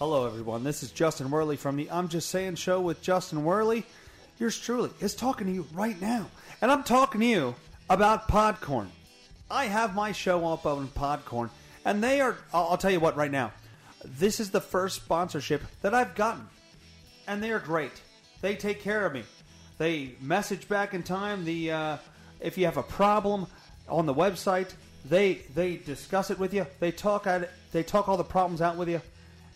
[0.00, 0.64] Hello, everyone.
[0.64, 3.86] This is Justin Werley from the I'm Just Saying show with Justin Werley.
[4.40, 6.26] Yours truly is talking to you right now.
[6.60, 7.54] And I'm talking to you
[7.88, 8.88] about Podcorn.
[9.48, 11.48] I have my show up on Podcorn,
[11.84, 13.52] and they are, I'll, tell you what right now.
[14.04, 16.48] This is the first sponsorship that I've gotten.
[17.28, 18.02] And they are great.
[18.40, 19.22] They take care of me.
[19.78, 21.44] They message back in time.
[21.44, 21.96] The uh,
[22.40, 23.46] if you have a problem
[23.88, 24.74] on the website,
[25.08, 26.66] they they discuss it with you.
[26.80, 27.50] They talk at it.
[27.70, 29.00] They talk all the problems out with you,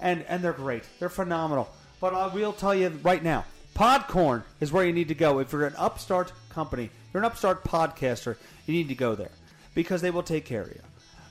[0.01, 0.85] and and they're great.
[0.99, 1.69] They're phenomenal.
[2.01, 3.45] But I will tell you right now,
[3.75, 6.91] Podcorn is where you need to go if you're an upstart company.
[7.13, 8.37] You're an upstart podcaster.
[8.67, 9.31] You need to go there
[9.75, 10.81] because they will take care of you.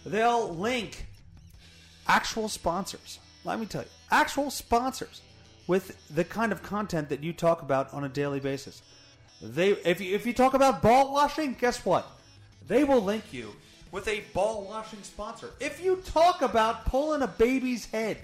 [0.05, 1.05] They'll link
[2.07, 3.19] actual sponsors.
[3.43, 5.21] Let me tell you, actual sponsors
[5.67, 8.81] with the kind of content that you talk about on a daily basis.
[9.41, 12.09] They, if you, if you talk about ball washing, guess what?
[12.67, 13.53] They will link you
[13.91, 15.51] with a ball washing sponsor.
[15.59, 18.17] If you talk about pulling a baby's head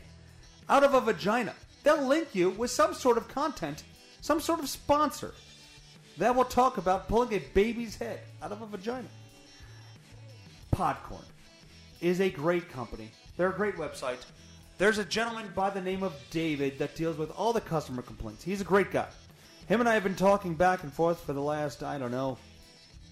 [0.69, 3.83] out of a vagina, they'll link you with some sort of content,
[4.21, 5.33] some sort of sponsor
[6.17, 9.07] that will talk about pulling a baby's head out of a vagina.
[10.73, 11.25] Podcorn
[12.01, 13.11] is a great company.
[13.37, 14.23] They're a great website.
[14.77, 18.43] There's a gentleman by the name of David that deals with all the customer complaints.
[18.43, 19.07] He's a great guy.
[19.67, 22.37] Him and I have been talking back and forth for the last, I don't know,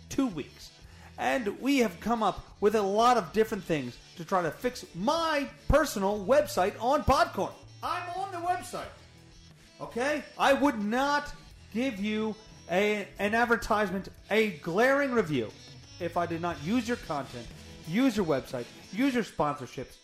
[0.10, 0.72] two weeks.
[1.22, 4.84] And we have come up with a lot of different things to try to fix
[4.96, 7.54] my personal website on Podcorn.
[7.84, 8.90] I'm on the website.
[9.80, 10.24] Okay?
[10.36, 11.32] I would not
[11.76, 12.36] give you
[12.72, 15.52] a, an advertisement, a glaring review,
[16.00, 17.46] if I did not use your content,
[17.88, 19.98] use your website, use your sponsorships.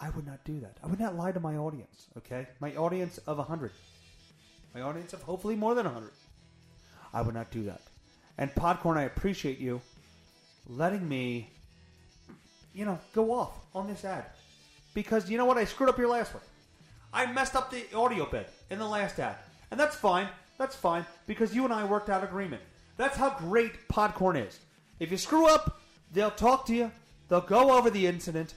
[0.00, 0.78] I would not do that.
[0.82, 2.48] I would not lie to my audience, okay?
[2.58, 3.70] My audience of 100.
[4.74, 6.10] My audience of hopefully more than 100.
[7.12, 7.82] I would not do that.
[8.36, 9.80] And Podcorn, I appreciate you
[10.66, 11.50] letting me,
[12.74, 14.24] you know, go off on this ad.
[14.94, 15.58] Because you know what?
[15.58, 16.42] I screwed up your last one.
[17.12, 19.36] I messed up the audio bit in the last ad.
[19.70, 20.28] And that's fine.
[20.58, 22.62] That's fine because you and I worked out agreement.
[22.96, 24.58] That's how great Podcorn is.
[25.00, 25.80] If you screw up,
[26.12, 26.92] they'll talk to you,
[27.28, 28.54] they'll go over the incident,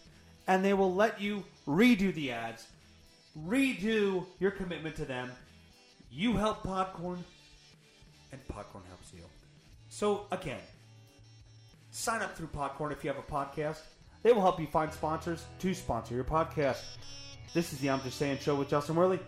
[0.48, 2.68] and they will let you redo the ads,
[3.48, 5.32] redo your commitment to them.
[6.12, 7.24] You help Podcorn,
[8.32, 9.24] and Podcorn helps you.
[9.90, 10.62] So, again,
[11.98, 13.80] sign up through Podcorn if you have a podcast.
[14.22, 16.84] They will help you find sponsors to sponsor your podcast.
[17.54, 19.20] This is the I'm Just Saying show with Justin Werley.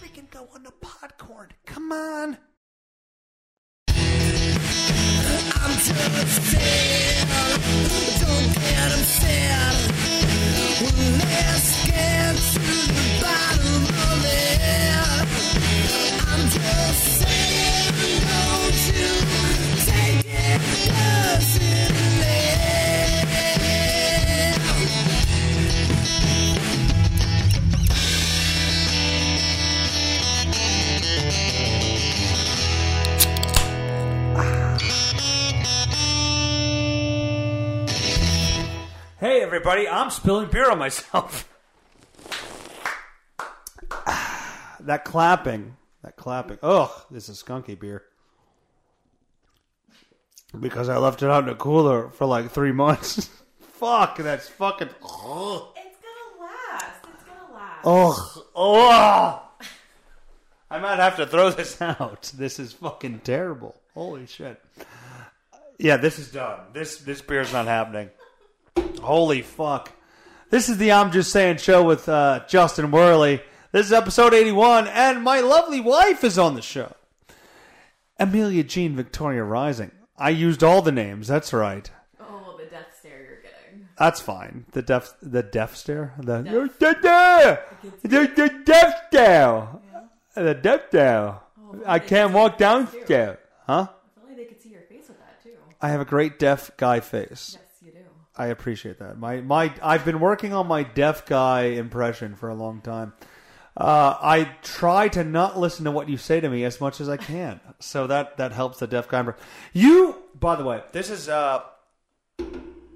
[0.00, 1.48] Freaking go on the Podcorn.
[1.64, 2.38] Come on.
[39.46, 41.48] Everybody, I'm spilling beer on myself.
[44.80, 46.58] that clapping, that clapping.
[46.64, 48.02] Ugh, this is skunky beer.
[50.58, 53.30] Because I left it out in the cooler for like three months.
[53.60, 54.88] Fuck, that's fucking.
[54.88, 55.62] Ugh.
[55.76, 57.06] It's gonna last.
[57.14, 57.86] It's gonna last.
[57.86, 58.44] Ugh.
[58.56, 59.40] Ugh.
[60.68, 62.32] I might have to throw this out.
[62.34, 63.76] This is fucking terrible.
[63.94, 64.60] Holy shit.
[65.78, 66.60] Yeah, this is done.
[66.72, 68.10] This this beer's not happening.
[69.02, 69.92] Holy fuck.
[70.50, 73.42] This is the I'm Just Saying show with uh, Justin Werley.
[73.72, 76.94] This is episode 81, and my lovely wife is on the show.
[78.18, 79.90] Amelia Jean Victoria Rising.
[80.16, 81.90] I used all the names, that's right.
[82.20, 83.88] Oh, the death stare you're getting.
[83.98, 84.64] That's fine.
[84.72, 86.78] The deaf, the deaf stare, the Deaf.
[86.78, 87.60] the
[88.02, 89.68] the the, the deaf stare,
[90.34, 91.40] the deaf stare.
[91.60, 93.88] Oh, I can't walk downstairs, huh?
[94.16, 95.50] If only they could see your face with that too.
[95.82, 97.58] I have a great deaf guy face.
[97.58, 97.58] Yes.
[98.36, 99.18] I appreciate that.
[99.18, 103.12] My my I've been working on my deaf guy impression for a long time.
[103.76, 107.08] Uh, I try to not listen to what you say to me as much as
[107.10, 109.24] I can, so that that helps the deaf guy.
[109.74, 111.62] You, by the way, this is uh,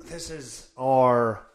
[0.06, 1.46] this is our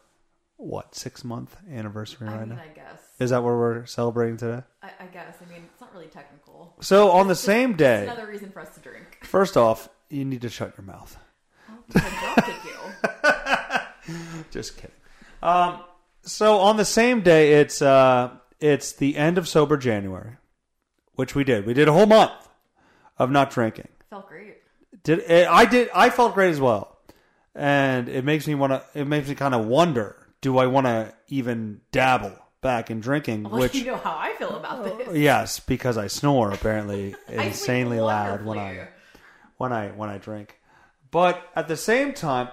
[0.56, 2.62] what six month anniversary I right mean, now.
[2.62, 3.00] I guess.
[3.18, 4.62] Is that where we're celebrating today?
[4.82, 5.36] I, I guess.
[5.44, 6.74] I mean, it's not really technical.
[6.80, 9.24] So on the It's same day, another reason for us to drink.
[9.24, 11.16] first off, you need to shut your mouth.
[11.90, 13.10] Drop you.
[14.50, 14.90] Just kidding.
[15.42, 15.80] Um,
[16.22, 18.30] so on the same day, it's uh,
[18.60, 20.36] it's the end of sober January,
[21.14, 21.66] which we did.
[21.66, 22.48] We did a whole month
[23.18, 23.88] of not drinking.
[24.10, 24.56] Felt great.
[25.02, 25.88] Did eh, I did?
[25.94, 26.98] I felt great as well,
[27.54, 28.82] and it makes me want to.
[28.98, 33.44] It makes me kind of wonder: Do I want to even dabble back in drinking,
[33.44, 35.16] Well, which you know how I feel about this.
[35.16, 38.88] yes, because I snore apparently insanely loud when I
[39.56, 40.58] when I when I drink.
[41.10, 42.48] But at the same time,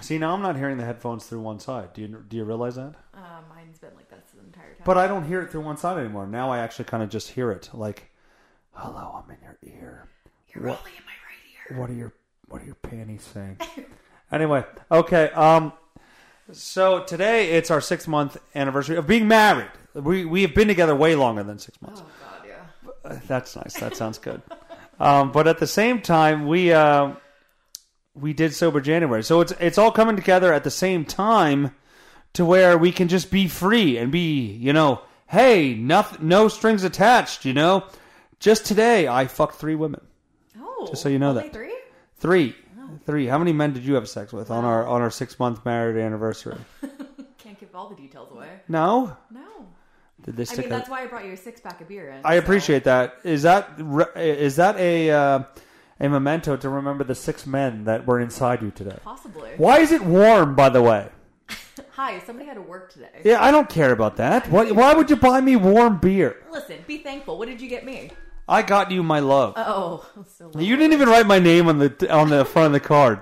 [0.00, 1.92] see now I'm not hearing the headphones through one side.
[1.92, 2.94] Do you do you realize that?
[3.14, 4.82] Uh, mine's been like this the entire time.
[4.84, 6.26] But I don't hear it through one side anymore.
[6.26, 8.10] Now I actually kind of just hear it like,
[8.72, 10.08] "Hello, I'm in your ear."
[10.54, 11.80] You're what- really in my right ear.
[11.80, 12.12] What are your
[12.48, 13.58] What are your panties saying?
[14.32, 15.30] anyway, okay.
[15.30, 15.72] Um,
[16.52, 19.70] so today it's our six month anniversary of being married.
[19.94, 22.02] We we have been together way longer than six months.
[22.04, 23.10] Oh God, yeah.
[23.10, 23.74] Uh, That's nice.
[23.80, 24.40] That sounds good.
[25.00, 27.12] um, but at the same time, we uh,
[28.14, 31.74] we did sober January, so it's it's all coming together at the same time
[32.34, 36.84] to where we can just be free and be, you know, hey, nothing, no strings
[36.84, 37.44] attached.
[37.44, 37.84] You know,
[38.38, 40.00] just today I fucked three women.
[40.60, 41.52] Oh, Just so you know that.
[41.52, 41.74] three.
[42.16, 42.54] Three,
[43.06, 43.26] three.
[43.26, 45.96] How many men did you have sex with on our on our six month married
[46.00, 46.58] anniversary?
[47.38, 48.48] Can't give all the details away.
[48.68, 49.16] No.
[49.30, 49.40] No.
[50.22, 52.10] Did they I mean, a- that's why I brought you a six pack of beer
[52.10, 52.20] in.
[52.24, 53.14] I so- appreciate that.
[53.24, 53.70] Is that
[54.16, 55.42] is that a uh,
[56.00, 58.98] a memento to remember the six men that were inside you today?
[59.04, 59.50] Possibly.
[59.56, 61.08] Why is it warm, by the way?
[61.92, 63.20] Hi, somebody had to work today.
[63.24, 64.48] Yeah, I don't care about that.
[64.50, 66.42] Why, why would you buy me warm beer?
[66.50, 67.38] Listen, be thankful.
[67.38, 68.10] What did you get me?
[68.48, 69.54] I got you my love.
[69.56, 72.80] Oh, so You didn't even write my name on the on the front of the
[72.80, 73.20] card.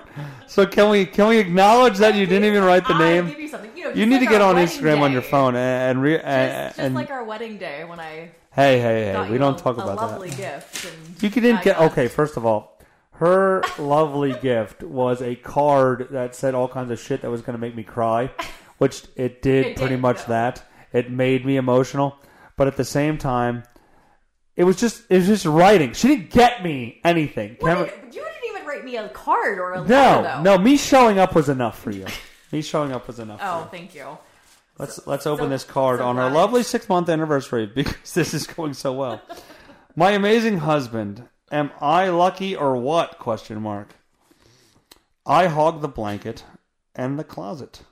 [0.49, 3.29] So can we can we acknowledge that you didn't even write the I name?
[3.29, 3.71] give you something.
[3.77, 5.29] You, know, You just need like to get our on wedding Instagram on your day.
[5.31, 9.13] phone and and, re- Just, just and like our wedding day when I hey hey
[9.13, 10.37] got hey, you we don't a, talk a about lovely that.
[10.71, 10.87] gift.
[10.87, 12.09] And You didn't I get got- okay.
[12.09, 12.81] First of all,
[13.13, 17.55] her lovely gift was a card that said all kinds of shit that was going
[17.55, 18.31] to make me cry,
[18.79, 20.33] which it did It pretty did, much though.
[20.33, 20.65] that.
[20.93, 22.17] It made me emotional,
[22.57, 23.65] but at the same time,
[24.57, 25.93] it was just it was just writing.
[25.93, 27.57] She didn't get me anything.
[27.61, 28.38] What Cameron- did- you didn't
[28.89, 30.43] me a card or a letter, no, though.
[30.57, 32.07] no, me showing up was enough for you.
[32.53, 33.41] me showing up was enough.
[33.43, 34.19] Oh, for Oh, thank you.
[34.79, 38.33] Let's let's open so- this card so on our lovely six month anniversary because this
[38.35, 39.21] is going so well.
[39.97, 41.29] My amazing husband.
[41.51, 43.19] Am I lucky or what?
[43.19, 43.95] Question mark.
[45.25, 46.45] I hog the blanket
[46.95, 47.83] and the closet.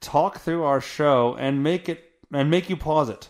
[0.00, 3.28] Talk through our show and make it and make you pause it.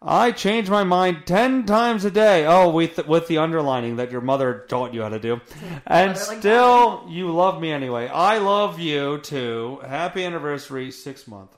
[0.00, 2.46] I change my mind ten times a day.
[2.46, 5.40] Oh, with with the underlining that your mother taught you how to do,
[5.86, 8.06] and still you love me anyway.
[8.06, 9.80] I love you too.
[9.84, 11.56] Happy anniversary, six month.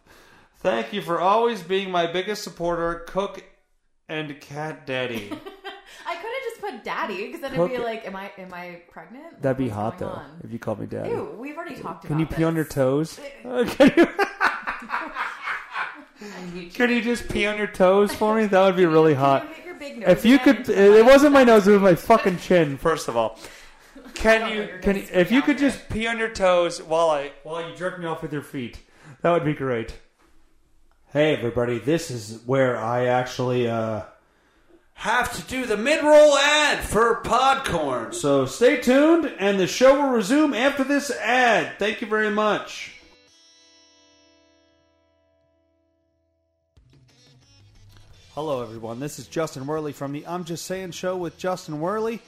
[0.61, 3.45] Thank you for always being my biggest supporter, cook,
[4.09, 5.31] and cat daddy.
[6.07, 8.81] I could have just put daddy because then it'd be like, am I am I
[8.91, 9.43] pregnant?
[9.43, 10.41] That'd be What's hot though on?
[10.45, 11.11] if you called me daddy.
[11.11, 12.75] Ew, we've already talked Can about you pee on your this.
[12.75, 13.21] toes?
[16.21, 18.45] Can you, I need can you just pee on your toes for me?
[18.45, 19.49] That would be really hot.
[19.49, 21.95] you hit your big nose If you could, it wasn't my nose; it was my
[21.95, 22.77] fucking chin.
[22.77, 23.39] First of all,
[24.15, 24.69] can you?
[24.83, 27.99] Can you, if you could just pee on your toes while I while you jerk
[27.99, 28.81] me off with your feet?
[29.23, 29.99] That would be great.
[31.11, 34.03] Hey everybody, this is where I actually uh,
[34.93, 38.13] have to do the mid-roll ad for Podcorn.
[38.13, 41.79] So stay tuned, and the show will resume after this ad.
[41.79, 43.00] Thank you very much.
[48.43, 49.01] Hello, everyone.
[49.01, 52.23] This is Justin Werley from the I'm Just Saying show with Justin Werley.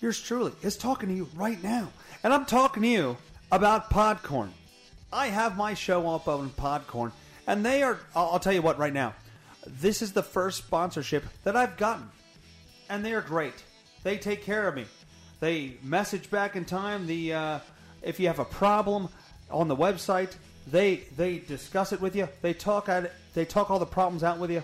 [0.00, 1.88] Yours truly is talking to you right now.
[2.22, 3.16] And I'm talking to you
[3.50, 4.50] about Podcorn.
[5.12, 7.10] I have my show up on Podcorn,
[7.48, 9.12] and they are, I'll, tell you what right now.
[9.66, 12.08] This is the first sponsorship that I've gotten,
[12.88, 13.64] and they are great.
[14.04, 14.84] They take care of me.
[15.40, 17.08] They message back in time.
[17.08, 17.58] The uh,
[18.02, 19.08] if you have a problem
[19.50, 20.36] on the website,
[20.70, 22.28] they they discuss it with you.
[22.40, 23.12] They talk at it.
[23.34, 24.62] They talk all the problems out with you,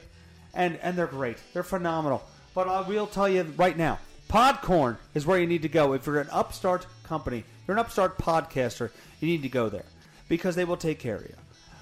[0.55, 1.39] and and they're great.
[1.53, 2.23] They're phenomenal.
[2.55, 6.07] But I will tell you right now, Podcorn is where you need to go if
[6.07, 7.45] you're an upstart company.
[7.67, 8.91] You're an upstart podcaster.
[9.21, 9.85] You need to go there
[10.29, 11.35] because they will take care of you.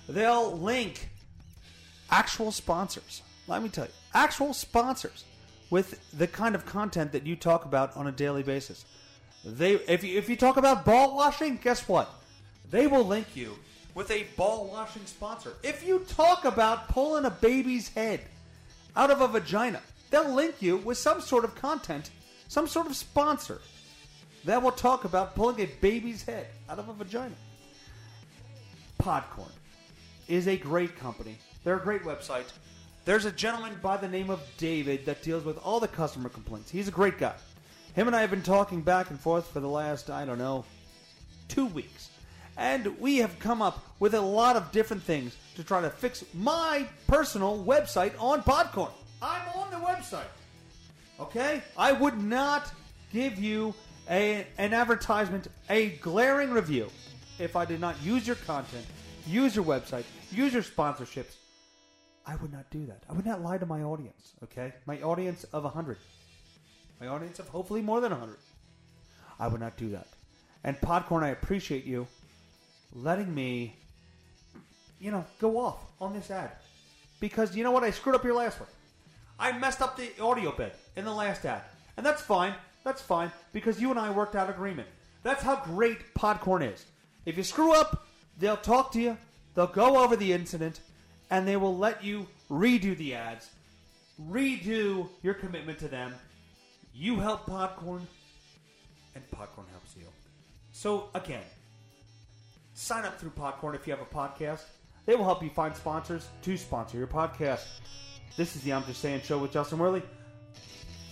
[0.09, 1.09] They'll link
[2.11, 3.23] actual sponsors.
[3.47, 5.25] Let me tell you, actual sponsors
[5.71, 8.85] with the kind of content that you talk about on a daily basis.
[9.45, 12.13] They, if you, if you talk about ball washing, guess what?
[12.71, 13.57] They will link you
[13.95, 15.55] with a ball washing sponsor.
[15.63, 18.21] If you talk about pulling a baby's head
[18.97, 19.81] out of a vagina,
[20.11, 22.11] they'll link you with some sort of content,
[22.49, 23.61] some sort of sponsor
[24.45, 27.35] that will talk about pulling a baby's head out of a vagina.
[29.01, 29.53] Podcorn
[30.29, 31.39] is a great company.
[31.65, 32.51] They're a great website.
[33.05, 36.71] There's a gentleman by the name of David that deals with all the customer complaints.
[36.71, 37.35] He's a great guy.
[37.95, 40.65] Him and I have been talking back and forth for the last, I don't know,
[41.49, 42.10] two weeks.
[42.61, 46.25] And we have come up with a lot of different things to try to fix
[46.33, 48.93] my personal website on Podcorn.
[49.21, 50.31] I'm on the website.
[51.19, 51.63] Okay?
[51.77, 52.71] I would not
[53.13, 53.75] give you
[54.09, 56.89] a, an advertisement, a glaring review,
[57.41, 58.87] if I did not use your content,
[59.27, 61.35] use your website, use your sponsorships
[62.27, 63.03] I would not do that.
[63.09, 64.73] I would not lie to my audience, okay?
[64.87, 65.99] My audience of 100.
[67.01, 68.37] My audience of hopefully more than 100.
[69.41, 70.07] I would not do that.
[70.63, 72.07] And Podcorn, I appreciate you
[72.93, 73.77] letting me,
[75.01, 76.51] you know, go off on this ad.
[77.21, 77.85] Because you know what?
[77.85, 78.69] I screwed up your last one.
[79.39, 81.63] I messed up the audio bit in the last ad.
[81.97, 82.55] And that's fine.
[82.85, 83.31] That's fine.
[83.53, 84.89] Because you and I worked out agreement.
[85.23, 86.85] That's how great Podcorn is.
[87.27, 88.07] If you screw up,
[88.39, 89.19] they'll talk to you,
[89.55, 90.81] they'll go over the incident,
[91.31, 93.51] and they will let you redo the ads,
[94.31, 96.15] redo your commitment to them.
[96.95, 98.01] You help Podcorn,
[99.15, 100.07] and Podcorn helps you.
[100.73, 101.45] So, again,
[102.75, 104.63] sign up through Podcorn if you have a podcast.
[105.07, 107.65] They will help you find sponsors to sponsor your podcast.
[108.37, 110.03] This is the I'm Just Saying show with Justin Werley.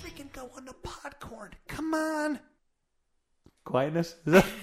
[0.02, 1.50] Freaking go on the Podcorn.
[1.66, 2.38] Come on.
[3.64, 4.14] Quietness?
[4.26, 4.46] Is that-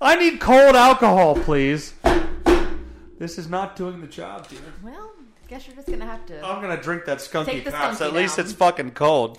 [0.00, 1.92] I need cold alcohol, please.
[3.18, 4.58] This is not doing the job, dear.
[4.82, 5.12] Well,
[5.46, 6.42] guess you're just gonna have to.
[6.44, 8.00] I'm gonna drink that skunky Take the Pabst.
[8.00, 8.46] skunky At least down.
[8.46, 9.38] it's fucking cold.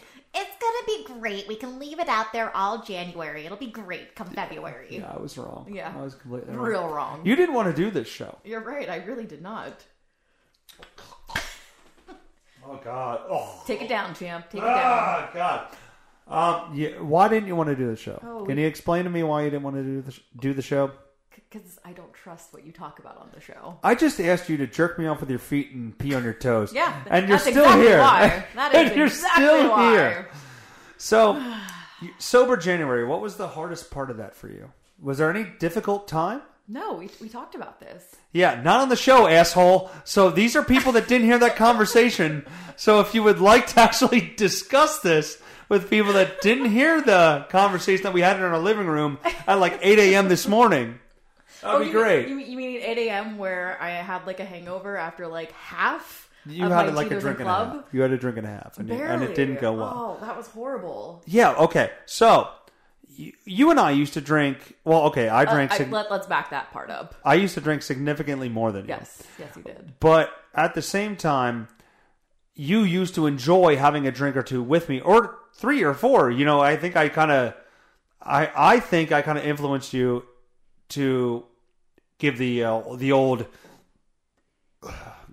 [0.83, 1.47] It's gonna be great.
[1.47, 3.45] We can leave it out there all January.
[3.45, 4.88] It'll be great come February.
[4.89, 5.67] Yeah, I was wrong.
[5.71, 5.93] Yeah.
[5.97, 6.65] I was completely wrong.
[6.65, 7.21] Real wrong.
[7.25, 8.38] You didn't want to do this show.
[8.43, 8.89] You're right.
[8.89, 9.85] I really did not.
[12.63, 13.21] Oh God.
[13.27, 13.63] Oh.
[13.65, 14.45] Take it down, champ.
[14.51, 14.77] Take it down.
[14.77, 15.67] Ah, God.
[16.27, 18.19] Um, yeah, why didn't you want to do the show?
[18.23, 20.21] Oh, Can we- you explain to me why you didn't want to do the sh-
[20.39, 20.91] do the show?
[21.50, 23.79] Because I don't trust what you talk about on the show.
[23.83, 26.33] I just asked you to jerk me off with your feet and pee on your
[26.35, 26.71] toes.
[26.71, 28.00] Yeah, and you're that's still exactly here.
[28.00, 28.45] Why.
[28.55, 29.91] That is and you're exactly still why.
[29.91, 30.29] here.
[31.01, 31.43] So,
[32.20, 33.05] sober January.
[33.05, 34.72] What was the hardest part of that for you?
[35.01, 36.41] Was there any difficult time?
[36.67, 38.15] No, we, we talked about this.
[38.31, 39.89] Yeah, not on the show, asshole.
[40.03, 42.46] So these are people that didn't hear that conversation.
[42.77, 47.48] So if you would like to actually discuss this with people that didn't hear the
[47.50, 49.17] conversation that we had in our living room
[49.48, 50.29] at like 8 a.m.
[50.29, 51.00] this morning,
[51.62, 52.29] that'd oh, be Oh, you great.
[52.29, 53.38] Mean- you mean 8 a.m.
[53.39, 57.48] where I had like a hangover after like half You had like a drink and
[57.48, 57.86] and a half.
[57.93, 60.17] You had a drink and a half, and, you- and it didn't go well.
[60.21, 61.21] Oh, that was horrible.
[61.27, 61.53] Yeah.
[61.53, 61.91] Okay.
[62.05, 62.50] So
[63.07, 64.75] you, you and I used to drink.
[64.83, 65.71] Well, okay, I Uh, drank.
[65.71, 67.13] I, sig- let, let's back that part up.
[67.24, 68.89] I used to drink significantly more than you.
[68.89, 69.93] Yes, yes, you did.
[70.00, 71.67] But at the same time,
[72.55, 76.31] you used to enjoy having a drink or two with me, or three or four.
[76.31, 77.53] You know, I think I kind of,
[78.21, 80.24] I I think I kind of influenced you
[80.89, 81.45] to
[82.17, 83.45] give the uh, the old.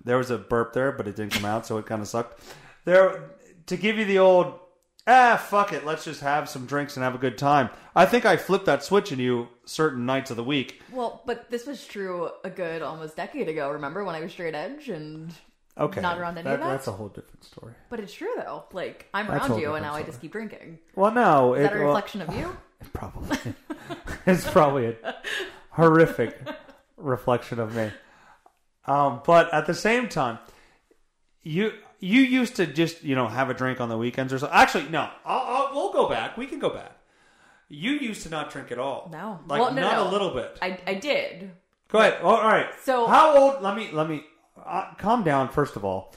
[0.03, 2.41] There was a burp there, but it didn't come out, so it kind of sucked.
[2.85, 3.31] There
[3.67, 4.59] to give you the old.
[5.07, 5.85] Ah, fuck it.
[5.85, 7.69] Let's just have some drinks and have a good time.
[7.95, 10.81] I think I flipped that switch in you certain nights of the week.
[10.91, 13.71] Well, but this was true a good almost decade ago.
[13.71, 15.33] Remember when I was straight edge and
[15.79, 16.67] Okay, Not around any that, of that?
[16.67, 17.73] That's a whole different story.
[17.89, 18.65] But it's true though.
[18.73, 20.79] Like I'm That's around you, and now I just keep drinking.
[20.95, 22.57] Well, no, Is it, that a well, reflection of you?
[22.93, 23.37] Probably.
[24.25, 25.15] it's probably a
[25.71, 26.37] horrific
[26.97, 27.91] reflection of me.
[28.87, 30.39] Um, but at the same time,
[31.43, 34.49] you you used to just you know have a drink on the weekends or so.
[34.51, 36.37] Actually, no, I'll, I'll, we'll go back.
[36.37, 36.91] We can go back.
[37.67, 39.09] You used to not drink at all.
[39.11, 39.39] No.
[39.47, 40.09] like Well, no, not no.
[40.09, 40.57] a little bit.
[40.61, 41.51] I I did.
[41.91, 42.17] Go ahead.
[42.21, 42.67] Oh, all right.
[42.83, 43.61] So- how old?
[43.61, 44.23] Let me let me
[44.63, 45.49] uh, calm down.
[45.49, 46.13] First of all,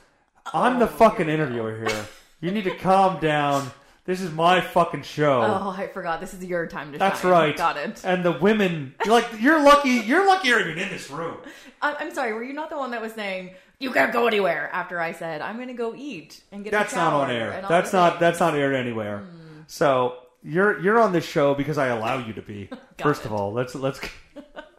[0.54, 1.42] I'm the Oh, fucking we go.
[1.42, 2.04] interviewer here.
[2.40, 3.71] You need to calm down.
[4.04, 5.42] This is my fucking show.
[5.42, 6.21] Oh, I forgot.
[6.21, 7.30] This is your time to That's shine.
[7.30, 7.56] right.
[7.56, 8.00] Got it.
[8.04, 9.90] And the women, you're like, you're lucky.
[9.90, 11.37] You're lucky you're even in this room.
[11.82, 12.32] I'm, I'm sorry.
[12.32, 15.40] Were you not the one that was saying you can't go anywhere after I said
[15.40, 16.73] I'm going to go eat and get?
[16.73, 17.52] a That's not shower on air.
[17.52, 18.11] and all That's the not.
[18.14, 18.21] things?
[18.21, 19.18] That's not aired anywhere.
[19.18, 19.61] Hmm.
[19.68, 22.68] So you're you're on this show because I allow you to be.
[22.99, 24.00] First of all, let's let's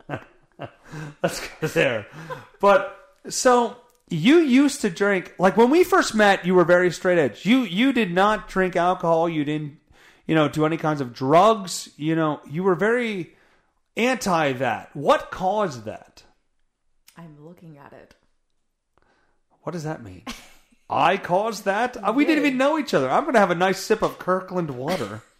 [1.24, 2.08] let's go there.
[2.60, 2.98] But
[3.30, 3.77] so
[4.13, 6.46] you used to drink like when we first met.
[6.46, 7.46] You were very straight edge.
[7.46, 9.27] You you did not drink alcohol.
[9.27, 9.77] You didn't
[10.27, 11.89] you know do any kinds of drugs.
[11.98, 13.36] You know you were very
[13.98, 14.96] anti that.
[14.96, 16.24] What caused that?
[17.17, 18.15] I'm looking at it.
[19.62, 20.24] What does that mean?
[20.89, 21.96] I caused that?
[21.98, 23.10] Uh, We didn't even know each other.
[23.10, 25.22] I'm going to have a nice sip of Kirkland water.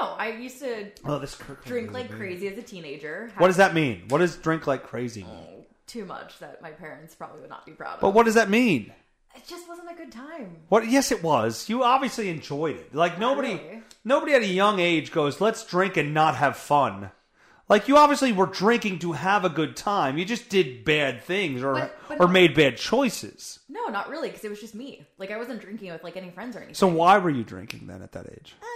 [0.00, 1.64] No, I used to Oh, this Kirkland.
[1.66, 3.30] drink like crazy as a teenager.
[3.36, 4.04] What does that mean?
[4.08, 5.59] What does drink like crazy mean?
[5.90, 8.00] Too much that my parents probably would not be proud of.
[8.00, 8.92] But what does that mean?
[9.34, 10.56] It just wasn't a good time.
[10.68, 10.88] What?
[10.88, 11.68] Yes, it was.
[11.68, 12.94] You obviously enjoyed it.
[12.94, 13.82] Like nobody, really.
[14.04, 17.10] nobody at a young age goes, "Let's drink and not have fun."
[17.68, 20.18] Like you obviously were drinking to have a good time.
[20.18, 22.32] You just did bad things or But- but or no.
[22.32, 23.60] made bad choices.
[23.68, 25.06] No, not really, because it was just me.
[25.18, 26.74] Like I wasn't drinking with like any friends or anything.
[26.74, 28.54] So why were you drinking then at that age?
[28.62, 28.66] Eh,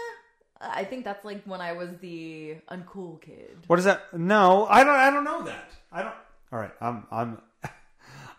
[0.61, 3.57] I think that's like when I was the uncool kid.
[3.67, 4.17] What is that?
[4.17, 4.95] No, I don't.
[4.95, 5.71] I don't know that.
[5.93, 6.15] I don't.
[6.55, 7.05] All right, I'm.
[7.11, 7.39] I'm.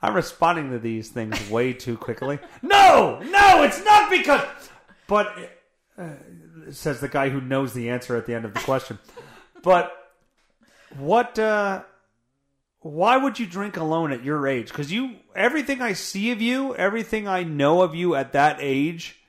[0.02, 2.40] I'm responding to these things way too quickly.
[2.62, 4.42] No, no, it's not because.
[5.08, 5.36] But
[5.98, 6.12] uh,
[6.72, 9.00] says the guy who knows the answer at the end of the question.
[9.64, 9.92] But
[10.98, 11.38] what?
[11.38, 11.84] Uh,
[12.80, 14.70] why would you drink alone at your age?
[14.70, 19.20] Because you, everything I see of you, everything I know of you at that age,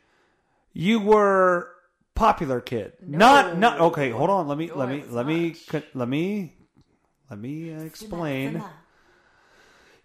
[0.72, 1.70] you were
[2.14, 2.92] popular kid.
[3.00, 4.10] Not, not okay.
[4.10, 4.46] Hold on.
[4.46, 5.84] Let me, let me, let me, much.
[5.94, 6.55] let me,
[7.30, 8.62] let me uh, explain.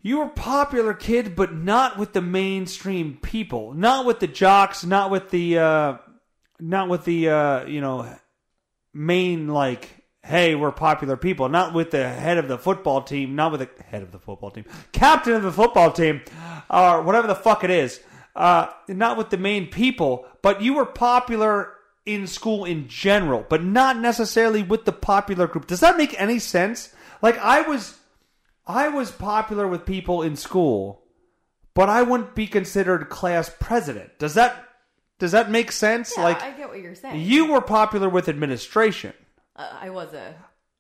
[0.01, 3.73] You were popular kid, but not with the mainstream people.
[3.73, 4.83] Not with the jocks.
[4.83, 5.97] Not with the, uh,
[6.59, 8.11] not with the, uh, you know,
[8.93, 9.89] main like
[10.23, 13.83] hey we're popular people not with the head of the football team not with the
[13.83, 16.21] head of the football team captain of the football team
[16.69, 18.01] or whatever the fuck it is
[18.35, 21.73] uh, not with the main people but you were popular
[22.05, 26.37] in school in general but not necessarily with the popular group does that make any
[26.37, 27.97] sense like i was
[28.67, 31.01] i was popular with people in school
[31.73, 34.67] but i wouldn't be considered class president does that
[35.19, 37.21] does that make sense Yeah, like I get what you're saying.
[37.21, 39.13] you were popular with administration,
[39.55, 40.33] uh, I was a.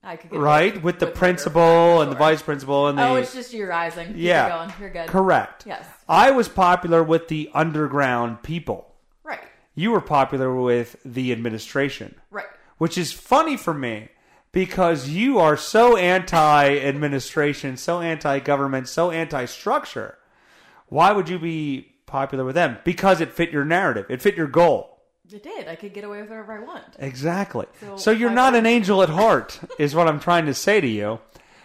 [0.03, 0.73] I could get right?
[0.73, 3.67] away With the murder, principal and the vice principal and the Oh, it's just you
[3.67, 4.15] rising.
[4.17, 4.73] Yeah, going.
[4.79, 5.07] You're good.
[5.09, 5.67] correct.
[5.67, 5.85] Yes.
[6.09, 8.91] I was popular with the underground people.
[9.23, 9.41] Right.
[9.75, 12.47] You were popular with the administration, Right.
[12.79, 14.09] which is funny for me
[14.51, 20.17] because you are so anti-administration, so anti-government, so anti-structure.
[20.87, 22.77] Why would you be popular with them?
[22.83, 24.05] Because it fit your narrative.
[24.09, 24.99] It fit your goal.
[25.31, 25.69] It did.
[25.69, 26.83] I could get away with whatever I want.
[26.99, 27.65] Exactly.
[27.79, 30.87] So, So you're not an angel at heart, is what I'm trying to say to
[30.87, 31.19] you.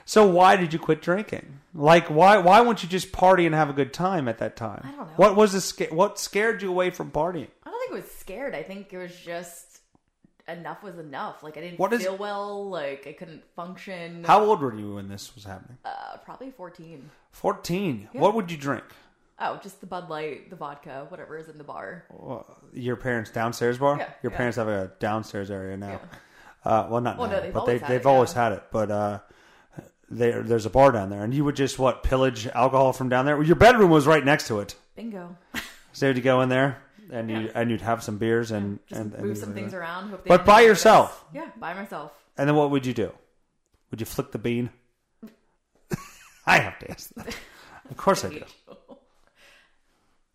[0.04, 1.58] So why did you quit drinking?
[1.74, 4.82] Like why why won't you just party and have a good time at that time?
[4.84, 5.12] I don't know.
[5.16, 7.48] What was the what scared you away from partying?
[7.64, 8.54] I don't think it was scared.
[8.54, 9.65] I think it was just
[10.48, 11.42] enough was enough.
[11.42, 12.68] Like I didn't What is- feel well.
[12.68, 14.24] Like I couldn't function.
[14.24, 15.78] How old were you when this was happening?
[15.84, 17.10] Uh, probably 14.
[17.32, 18.08] 14.
[18.12, 18.84] What would you drink?
[19.38, 22.04] Oh, just the Bud Light, the vodka, whatever is in the bar.
[22.72, 23.98] Your parents' downstairs bar?
[23.98, 24.36] Yeah, Your yeah.
[24.38, 26.00] parents have a downstairs area now.
[26.64, 28.42] Uh, well, not Well, now, no, they've but they, always had they've it, always yeah.
[28.44, 28.62] had it.
[28.72, 29.18] But uh,
[30.08, 33.26] there, there's a bar down there, and you would just what pillage alcohol from down
[33.26, 33.40] there.
[33.42, 34.74] Your bedroom was right next to it.
[34.96, 35.36] Bingo.
[35.92, 37.50] So you'd go in there and you Yeah.
[37.54, 40.10] and you'd have some beers and Just and, and move some go things around.
[40.10, 41.24] Hope they But by yourself?
[41.32, 42.12] Yeah, by myself.
[42.36, 43.12] And then what would you do?
[43.90, 44.70] Would you flick the bean?
[46.46, 47.34] I have to ask that.
[47.88, 48.42] Of course I do.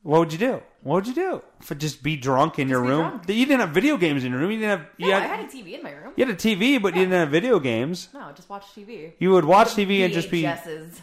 [0.03, 0.61] What would you do?
[0.83, 1.43] What would you do?
[1.59, 3.09] For just be drunk in your room?
[3.09, 3.27] drunk.
[3.29, 4.51] You didn't have video games in your room.
[4.51, 4.87] You didn't have.
[4.97, 6.13] You, Yeah, had, I had a TV in my room.
[6.15, 8.07] you had a TV, but you didn't have video games.
[8.13, 9.11] No, just watch TV.
[9.19, 10.43] You would watch TV and just be.
[10.43, 11.01] VHSs.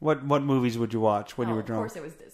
[0.00, 1.86] What what movies would you watch when Oh, you were oh, drunk?
[1.86, 2.33] Of course, it was Disney.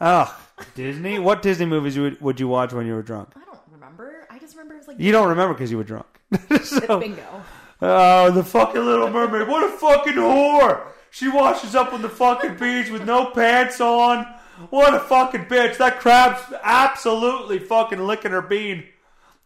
[0.00, 0.38] Oh,
[0.74, 1.18] Disney.
[1.18, 3.30] What Disney movies would would you watch when you were drunk?
[3.36, 4.26] I don't remember.
[4.30, 6.06] I just remember it was like You don't remember because you were drunk.
[6.62, 7.42] so, bingo.
[7.80, 9.48] Oh, the fucking Little Mermaid.
[9.48, 10.82] What a fucking whore.
[11.10, 14.24] She washes up on the fucking beach with no pants on.
[14.70, 15.78] What a fucking bitch.
[15.78, 18.84] That crab's absolutely fucking licking her bean.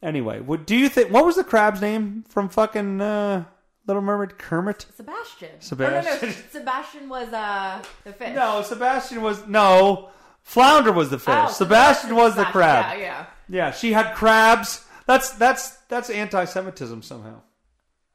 [0.03, 1.11] Anyway, what do you think?
[1.11, 3.45] What was the crab's name from fucking uh,
[3.87, 4.39] Little Mermaid?
[4.39, 4.87] Kermit?
[4.97, 5.51] Sebastian.
[5.61, 6.13] Sebastian.
[6.13, 6.35] Oh, no, no.
[6.51, 8.35] Sebastian was uh the fish.
[8.35, 9.47] No, Sebastian was.
[9.47, 10.09] No.
[10.43, 11.35] Flounder was the oh, fish.
[11.37, 12.99] Oh, Sebastian was the Sebastian, crab.
[12.99, 13.27] Yeah, yeah.
[13.49, 14.85] Yeah, she had crabs.
[15.07, 17.41] That's that's that's anti-Semitism somehow.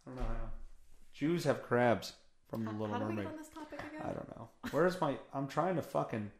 [0.05, 0.49] I don't know how.
[1.13, 2.13] Jews have crabs
[2.49, 3.25] from the Little How we Mermaid.
[3.25, 4.01] get on this topic again?
[4.03, 4.49] I don't know.
[4.71, 5.17] Where's my?
[5.33, 6.31] I'm trying to fucking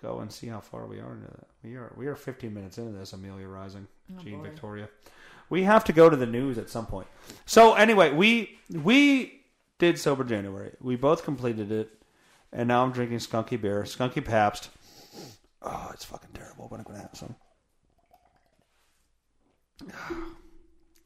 [0.00, 1.46] go and see how far we are into that.
[1.62, 3.12] We are we are 15 minutes into this.
[3.12, 3.86] Amelia Rising,
[4.16, 4.44] oh, Jean boy.
[4.44, 4.88] Victoria.
[5.50, 7.06] We have to go to the news at some point.
[7.46, 9.42] So anyway, we we
[9.78, 10.72] did sober January.
[10.80, 11.90] We both completed it,
[12.52, 14.70] and now I'm drinking Skunky beer, Skunky Pabst.
[15.62, 17.34] Oh, it's fucking terrible, but I'm gonna have some.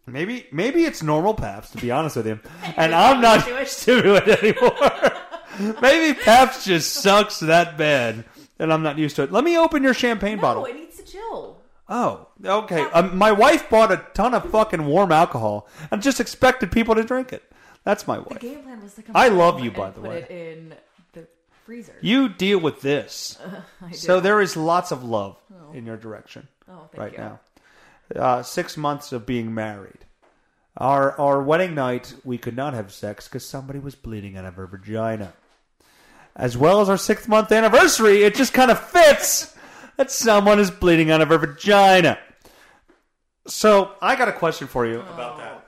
[0.06, 2.40] Maybe maybe it's normal Pabst to be honest with you,
[2.76, 5.76] and I'm not used to it anymore.
[5.80, 8.24] maybe Pabst just sucks that bad,
[8.58, 9.30] and I'm not used to it.
[9.30, 10.64] Let me open your champagne No, bottle.
[10.64, 11.62] it needs to chill.
[11.88, 12.82] Oh, okay.
[12.82, 17.04] Um, my wife bought a ton of fucking warm alcohol and just expected people to
[17.04, 17.44] drink it.
[17.84, 18.40] That's my wife.
[18.40, 20.22] The game plan was to come I love you, by the way.
[20.22, 20.74] put it in
[21.64, 21.94] freezer.
[22.00, 23.38] You deal with this.
[23.80, 23.92] I.
[23.92, 25.36] So there is lots of love
[25.72, 27.18] in your direction Oh, thank right you.
[27.18, 27.40] now.
[28.14, 30.04] Uh, six months of being married.
[30.76, 34.54] Our our wedding night, we could not have sex because somebody was bleeding out of
[34.54, 35.32] her vagina.
[36.34, 39.54] As well as our sixth month anniversary, it just kind of fits
[39.98, 42.18] that someone is bleeding out of her vagina.
[43.46, 45.61] So I got a question for you about that.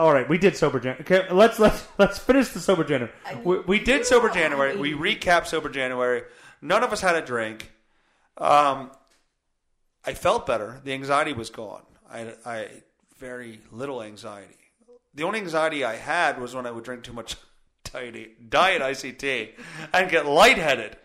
[0.00, 1.02] All right, we did sober January.
[1.02, 3.12] Okay, let's let's let's finish the sober January.
[3.44, 4.74] We, we did sober January.
[4.74, 6.22] We recapped sober January.
[6.62, 7.70] None of us had a drink.
[8.38, 8.92] Um,
[10.06, 10.80] I felt better.
[10.84, 11.82] The anxiety was gone.
[12.10, 12.68] I I
[13.18, 14.56] very little anxiety.
[15.12, 17.36] The only anxiety I had was when I would drink too much
[17.84, 19.50] diet, diet ICT
[19.92, 20.96] and get lightheaded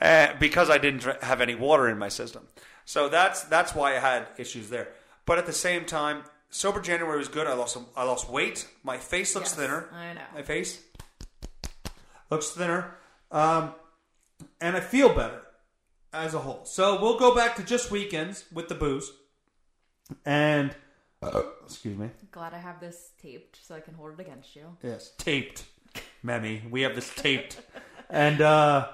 [0.00, 2.48] uh, because I didn't dr- have any water in my system.
[2.86, 4.88] So that's that's why I had issues there.
[5.26, 7.48] But at the same time, sober January was good.
[7.48, 8.68] I lost some, I lost weight.
[8.84, 9.88] My face looks Yes, thinner.
[9.92, 10.20] I know.
[10.34, 10.80] My face.
[12.30, 12.94] looks thinner,
[13.32, 13.74] um,
[14.60, 15.42] and I feel better
[16.12, 16.64] as a whole.
[16.64, 19.10] So we'll go back to just weekends with the booze,
[20.24, 20.74] and
[21.22, 22.10] uh, excuse me.
[22.30, 24.76] Glad I have this taped so I can hold it against you.
[24.82, 25.64] Yes, taped,
[26.24, 26.68] Memmy.
[26.70, 27.60] We have this taped,
[28.08, 28.88] and uh,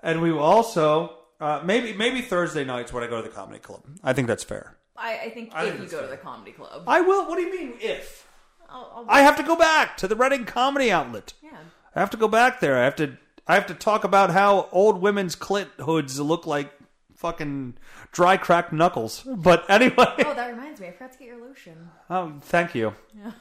[0.00, 3.58] and we will also uh, maybe maybe Thursday nights when I go to the comedy
[3.58, 3.82] club.
[4.02, 4.76] I think that's fair.
[4.98, 6.16] I, I think I think if you it's go to fair.
[6.16, 7.26] the comedy club, I will.
[7.28, 8.26] What do you mean if?
[8.68, 11.32] I'll, I'll I have to go back to the Reading Comedy Outlet.
[11.42, 11.50] yeah.
[11.94, 12.78] I have to go back there.
[12.78, 13.16] I have to.
[13.46, 16.72] I have to talk about how old women's clit hoods look like
[17.14, 17.74] fucking
[18.12, 19.22] dry cracked knuckles.
[19.36, 20.88] But anyway, Oh, that reminds me.
[20.88, 21.88] I forgot to get your lotion.
[22.10, 22.94] oh, thank you,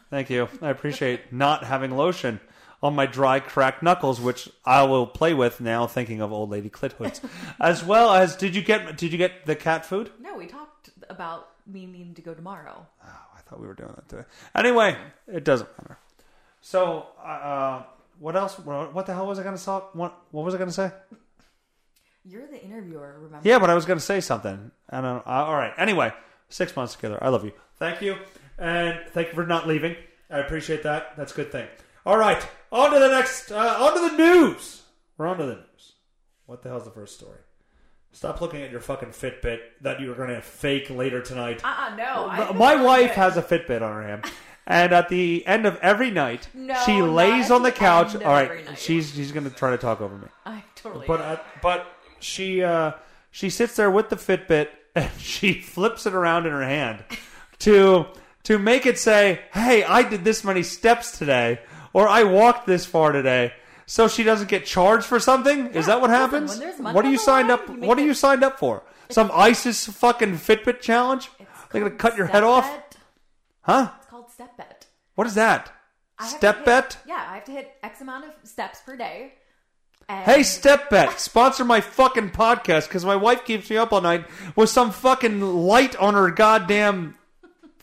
[0.10, 0.48] thank you.
[0.62, 2.40] I appreciate not having lotion
[2.84, 6.70] on my dry cracked knuckles, which I will play with now, thinking of old lady
[6.70, 7.20] clit hoods,
[7.60, 10.12] as well as did you get did you get the cat food?
[10.22, 10.75] No, we talked
[11.10, 12.86] about me needing to go tomorrow.
[13.04, 14.24] Oh, I thought we were doing that today.
[14.56, 15.98] Anyway, it doesn't matter.
[16.62, 17.84] So, uh,
[18.20, 18.58] what else?
[18.58, 19.94] What the hell was I going to talk?
[19.94, 20.92] What, what was I going to say?
[22.28, 23.48] You're the interviewer, remember?
[23.48, 24.72] Yeah, but I was going to say something.
[24.90, 25.26] I don't.
[25.28, 25.74] Uh, all right.
[25.78, 26.12] Anyway,
[26.50, 27.20] six months together.
[27.22, 27.52] I love you.
[27.78, 28.18] Thank you,
[28.58, 29.96] and thank you for not leaving.
[30.30, 31.16] I appreciate that.
[31.18, 31.68] That's a good thing.
[32.06, 33.52] All right, on to the next.
[33.52, 34.82] Uh, on to the news.
[35.18, 35.94] We're on to the news.
[36.46, 37.40] What the hell's the first story?
[38.16, 41.60] Stop looking at your fucking Fitbit that you were going to fake later tonight.
[41.66, 42.30] Uh-uh, no.
[42.30, 44.24] I My wife has a Fitbit on her hand,
[44.66, 48.16] and at the end of every night, No, she lays on the the couch.
[48.16, 50.30] All right, she's she's going to try to talk over me.
[50.46, 51.06] I totally.
[51.06, 51.88] But uh, but
[52.22, 52.94] she uh,
[53.32, 57.04] she sits there with the Fitbit and she flips it around in her hand
[57.60, 58.06] to
[58.44, 61.60] to make it say, "Hey, I did this many steps today,"
[61.92, 63.52] or "I walked this far today."
[63.86, 65.68] So she doesn't get charged for something.
[65.68, 66.80] Is that what listen, happens?
[66.80, 67.70] money What are you signed line, up?
[67.70, 68.84] you What are you signed up for?
[69.10, 71.30] Some ISIS fucking Fitbit challenge?
[71.72, 72.98] They're gonna cut your head off, Bet.
[73.62, 73.92] huh?
[73.98, 74.88] It's called step bet.
[75.16, 75.72] What is that?
[76.22, 76.98] Step hit- bet?
[77.06, 79.34] Yeah, I have to hit X amount of steps per day.
[80.08, 84.02] And Hey, Step Bet, sponsor my fucking podcast because my wife keeps me up all
[84.02, 87.16] night with some fucking light on her goddamn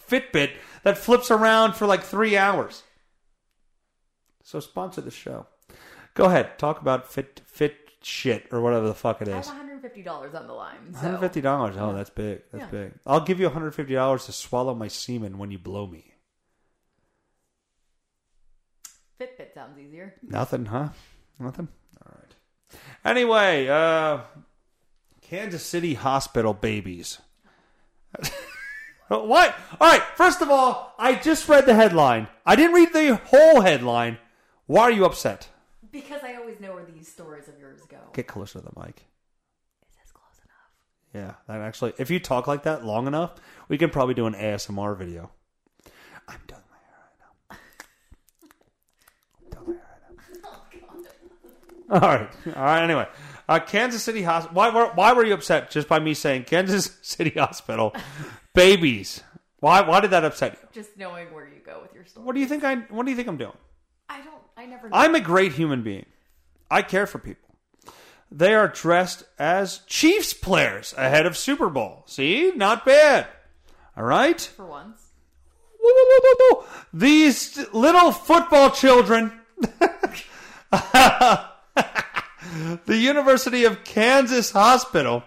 [0.09, 0.53] Fitbit
[0.85, 2.85] that flips around for like three hours.
[4.45, 5.47] So sponsor the show.
[6.15, 9.49] Go ahead, talk about fit fit shit or whatever the fuck it is.
[9.49, 10.77] I have $150 on the line.
[10.93, 10.93] So.
[10.93, 11.75] One hundred fifty dollars.
[11.79, 12.43] Oh, that's big.
[12.53, 12.71] That's Yeah.
[12.71, 12.93] big.
[13.07, 16.15] I'll give you one hundred fifty dollars to swallow my semen when you blow me.
[19.21, 20.15] Fitbit sounds easier.
[20.23, 20.89] Nothing, huh?
[21.39, 21.69] Nothing?
[22.05, 22.79] All right.
[23.05, 24.21] Anyway, uh
[25.21, 27.19] Kansas City hospital babies.
[29.09, 29.55] what?
[29.81, 32.29] All right, first of all, I just read the headline.
[32.45, 34.19] I didn't read the whole headline.
[34.67, 35.49] Why are you upset?
[35.93, 37.99] Because I always know where these stories of yours go.
[38.15, 39.05] Get closer to the mic.
[39.89, 40.73] Is this close enough?
[41.15, 43.35] Yeah, that actually if you talk like that long enough,
[43.69, 45.31] we can probably do an ASMR video.
[46.27, 47.19] I'm doing my hair right
[47.51, 47.57] now.
[49.51, 52.01] I'm doing my hair right now.
[52.01, 52.57] All right.
[52.57, 52.83] All right.
[52.83, 53.07] Anyway,
[53.49, 54.57] uh, Kansas City Hospital.
[54.57, 57.95] Why were Why were you upset just by me saying Kansas City Hospital
[58.55, 59.23] babies?
[59.61, 60.69] Why Why did that upset you?
[60.73, 62.25] Just knowing where you go with your story.
[62.25, 63.53] What do you think I What do you think I'm doing?
[64.63, 64.89] I never.
[64.93, 66.07] I'm a great human being.
[66.71, 67.57] I care for people.
[68.31, 72.05] They are dressed as Chiefs players ahead of Super Bowl.
[72.07, 73.27] See, not bad.
[73.97, 74.41] All right.
[74.41, 75.03] for once.
[75.83, 76.65] Woo, woo, woo, woo, woo.
[76.95, 79.33] These little football children.
[80.71, 81.49] the
[82.87, 85.25] University of Kansas Hospital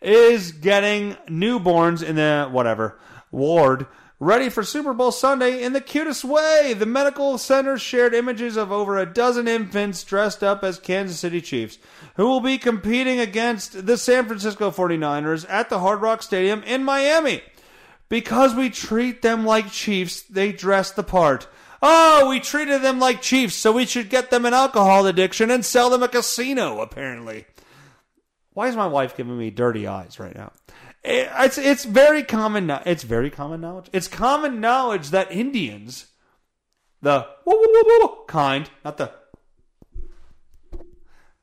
[0.00, 2.98] is getting newborns in the whatever
[3.30, 3.86] ward
[4.20, 6.74] ready for Super Bowl Sunday in the cutest way.
[6.76, 11.40] The medical center shared images of over a dozen infants dressed up as Kansas City
[11.40, 11.78] Chiefs
[12.16, 16.82] who will be competing against the San Francisco 49ers at the Hard Rock Stadium in
[16.84, 17.42] Miami.
[18.08, 21.46] Because we treat them like chiefs, they dress the part.
[21.80, 25.64] Oh, we treated them like chiefs, so we should get them an alcohol addiction and
[25.64, 27.44] sell them a casino, apparently.
[28.54, 30.50] Why is my wife giving me dirty eyes right now?
[31.08, 32.70] It's, it's very common.
[32.84, 33.86] It's very common knowledge.
[33.92, 36.08] It's common knowledge that Indians,
[37.00, 39.12] the woo, woo, woo, kind, not the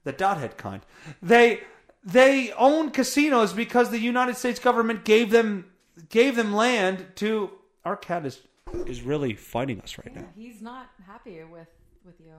[0.03, 0.83] the dothead kind,
[1.21, 1.61] they
[2.03, 5.65] they own casinos because the United States government gave them
[6.09, 7.49] gave them land to.
[7.83, 8.41] Our cat is
[8.85, 10.25] is really fighting us right now.
[10.35, 11.67] He's not happy with
[12.05, 12.35] with you.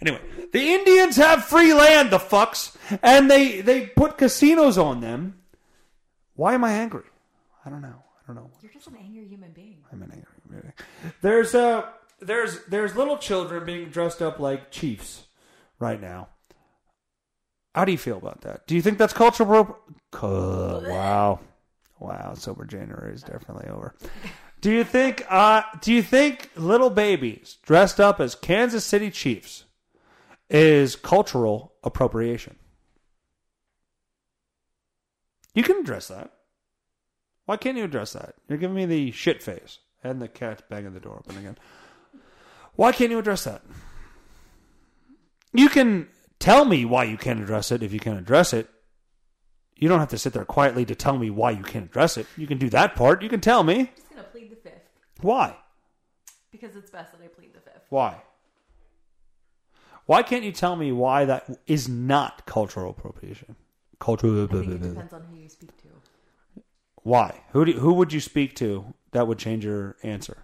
[0.00, 0.20] Anyway,
[0.52, 5.41] the Indians have free land, the fucks, and they they put casinos on them.
[6.34, 7.04] Why am I angry?
[7.64, 8.02] I don't know.
[8.22, 8.50] I don't know.
[8.60, 9.78] You're just an angry human being.
[9.92, 10.26] I'm an angry.
[10.48, 10.72] man.
[11.20, 11.86] There's uh
[12.20, 15.24] there's there's little children being dressed up like chiefs
[15.78, 16.28] right now.
[17.74, 18.66] How do you feel about that?
[18.66, 19.78] Do you think that's cultural?
[20.10, 21.40] Pro- wow,
[21.98, 22.34] wow.
[22.34, 23.94] Sober January is definitely over.
[24.60, 25.24] Do you think?
[25.28, 29.64] Uh, do you think little babies dressed up as Kansas City Chiefs
[30.52, 32.56] is cultural appropriation.
[35.54, 36.32] You can address that.
[37.46, 38.34] Why can't you address that?
[38.48, 39.78] You're giving me the shit face.
[40.04, 41.58] And the cat's banging the door open again.
[42.74, 43.62] Why can't you address that?
[45.52, 48.68] You can tell me why you can't address it if you can address it.
[49.76, 52.26] You don't have to sit there quietly to tell me why you can't address it.
[52.36, 53.22] You can do that part.
[53.22, 53.80] You can tell me.
[53.80, 54.88] I'm just gonna plead the fifth
[55.20, 55.56] Why?
[56.50, 57.86] because it's best that I plead the fifth.
[57.88, 58.22] Why?
[60.06, 63.56] Why can't you tell me why that is not cultural appropriation?
[64.02, 64.42] Cultural.
[64.42, 66.62] I think it depends on who you speak to.
[67.04, 67.40] Why?
[67.52, 70.38] Who do, who would you speak to that would change your answer?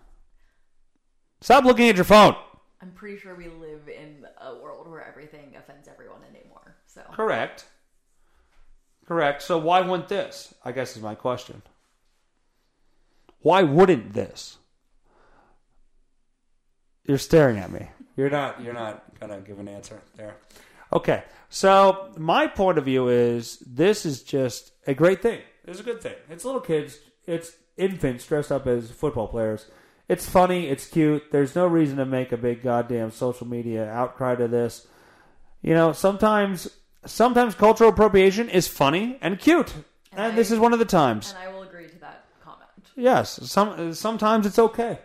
[1.41, 2.37] Stop looking at your phone.
[2.81, 6.77] I'm pretty sure we live in a world where everything offends everyone anymore.
[6.87, 7.65] So Correct.
[9.07, 9.43] Correct.
[9.43, 10.55] So why wouldn't this?
[10.65, 11.63] I guess is my question.
[13.41, 14.59] Why wouldn't this?
[17.05, 17.89] You're staring at me.
[18.17, 20.37] You're not you're not gonna give an answer there.
[20.93, 21.25] Okay.
[21.51, 25.41] So my point of view is this is just a great thing.
[25.67, 26.15] It's a good thing.
[26.31, 29.67] It's little kids, it's infants dressed up as football players.
[30.09, 31.31] It's funny, it's cute.
[31.31, 34.87] There's no reason to make a big goddamn social media outcry to this.
[35.61, 36.69] You know, sometimes
[37.05, 39.73] sometimes cultural appropriation is funny and cute.
[40.13, 41.35] And, And this is one of the times.
[41.39, 42.71] and I will agree to that comment.
[42.97, 44.99] Yes, some sometimes it's okay.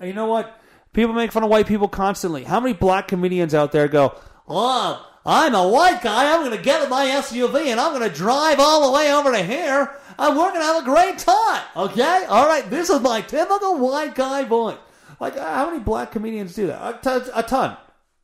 [0.00, 0.58] And you know what?
[0.92, 2.44] People make fun of white people constantly.
[2.44, 4.16] How many black comedians out there go,
[4.48, 6.32] "Oh, I'm a white guy.
[6.32, 9.12] I'm going to get in my SUV and I'm going to drive all the way
[9.12, 12.68] over to here, and we're going to have a great time." Okay, all right.
[12.68, 14.78] This is my typical white guy voice.
[15.20, 16.96] Like, uh, how many black comedians do that?
[16.96, 17.30] A ton.
[17.34, 17.76] A ton.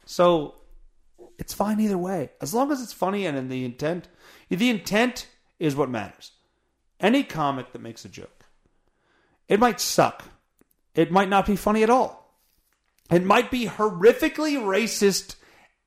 [0.07, 0.57] So
[1.39, 4.09] it's fine either way, as long as it's funny and in the intent.
[4.51, 5.27] The intent
[5.59, 6.33] is what matters.
[7.01, 8.45] Any comic that makes a joke.
[9.49, 10.25] It might suck.
[10.95, 12.37] It might not be funny at all.
[13.11, 15.37] It might be horrifically racist,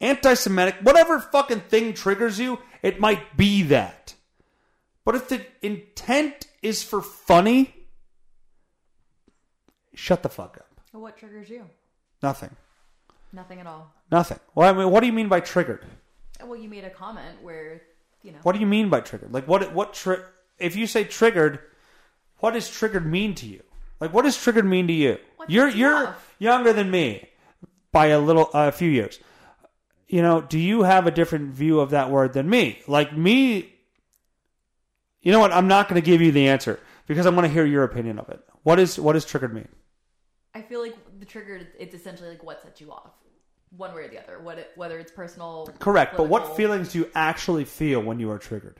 [0.03, 4.13] anti Semitic, whatever fucking thing triggers you, it might be that.
[5.05, 7.73] But if the intent is for funny,
[9.93, 10.67] shut the fuck up.
[10.91, 11.65] What triggers you?
[12.21, 12.51] Nothing.
[13.31, 13.91] Nothing at all.
[14.11, 14.39] Nothing.
[14.53, 15.83] Well, I mean, what do you mean by triggered?
[16.43, 17.81] Well, you made a comment where
[18.21, 18.37] you know.
[18.43, 19.33] What do you mean by triggered?
[19.33, 19.73] Like, what?
[19.73, 19.93] What?
[19.93, 20.21] Tri-
[20.59, 21.59] if you say triggered,
[22.37, 23.63] what does triggered mean to you?
[23.99, 25.17] Like, what does triggered mean to you?
[25.47, 27.27] You're you you're younger than me
[27.91, 29.19] by a little a few years.
[30.13, 32.83] You know, do you have a different view of that word than me?
[32.87, 33.73] Like me,
[35.23, 35.51] you know what?
[35.51, 38.19] I'm not going to give you the answer because I want to hear your opinion
[38.19, 38.39] of it.
[38.61, 39.69] What is what does triggered mean?
[40.53, 43.09] I feel like the trigger it's essentially like what set you off,
[43.75, 44.39] one way or the other.
[44.39, 48.29] What it, whether it's personal, Correct, but what feelings do you actually feel when you
[48.29, 48.79] are triggered?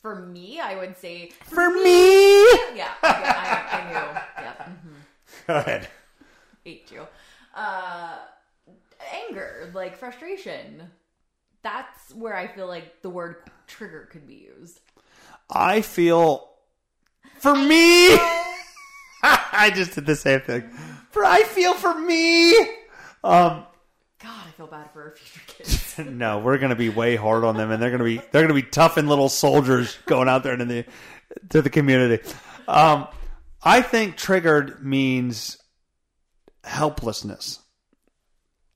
[0.00, 2.42] For me, I would say For me,
[2.74, 2.74] yeah.
[2.74, 4.44] yeah I, I knew.
[4.44, 4.64] Yeah.
[4.64, 4.94] hmm
[5.46, 5.88] go ahead.
[6.66, 7.06] Ate you.
[7.54, 8.16] Uh,
[9.32, 10.90] anger, like frustration.
[11.62, 14.80] That's where I feel like the word trigger could be used.
[15.50, 16.48] I feel
[17.38, 18.16] for me.
[19.24, 20.70] I just did the same thing.
[21.10, 22.58] For I feel for me.
[23.22, 23.64] Um,
[24.18, 25.98] God, I feel bad for our future kids.
[25.98, 28.62] no, we're gonna be way hard on them, and they're gonna be they're gonna be
[28.62, 30.84] tough and little soldiers going out there into the
[31.50, 32.22] to the community.
[32.66, 33.08] Um,
[33.62, 35.58] I think triggered means
[36.64, 37.60] helplessness,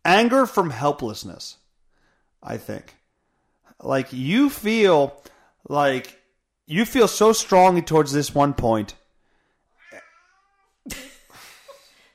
[0.07, 1.59] anger from helplessness.
[2.42, 2.95] I think,
[3.83, 5.21] like you feel
[5.69, 6.21] like
[6.66, 8.95] you feel so strongly towards this one point.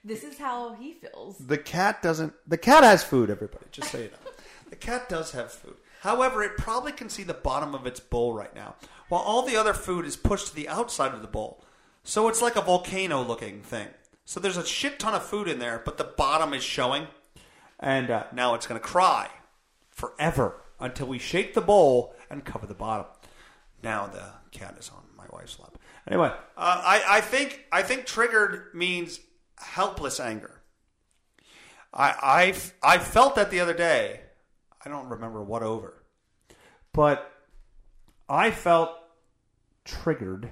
[0.03, 1.37] this is how he feels.
[1.37, 2.33] The cat doesn't.
[2.47, 3.29] The cat has food.
[3.29, 4.31] Everybody, just say you know,
[4.69, 5.75] the cat does have food.
[6.01, 8.75] However, it probably can see the bottom of its bowl right now,
[9.09, 11.63] while all the other food is pushed to the outside of the bowl.
[12.03, 13.87] So it's like a volcano-looking thing.
[14.25, 17.05] So there's a shit ton of food in there, but the bottom is showing,
[17.81, 19.29] and uh, now it's going to cry
[19.89, 23.07] forever until we shake the bowl and cover the bottom.
[23.83, 25.77] Now the cat is on my wife's lap.
[26.07, 29.19] Anyway, uh, I, I think I think triggered means
[29.57, 30.61] helpless anger.
[31.93, 34.21] I, I I felt that the other day.
[34.83, 36.03] I don't remember what over,
[36.91, 37.31] but
[38.27, 38.91] I felt
[39.85, 40.49] triggered.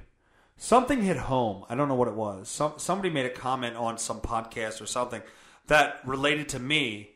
[0.56, 1.64] Something hit home.
[1.70, 2.50] I don't know what it was.
[2.50, 5.22] Some somebody made a comment on some podcast or something
[5.68, 7.12] that related to me,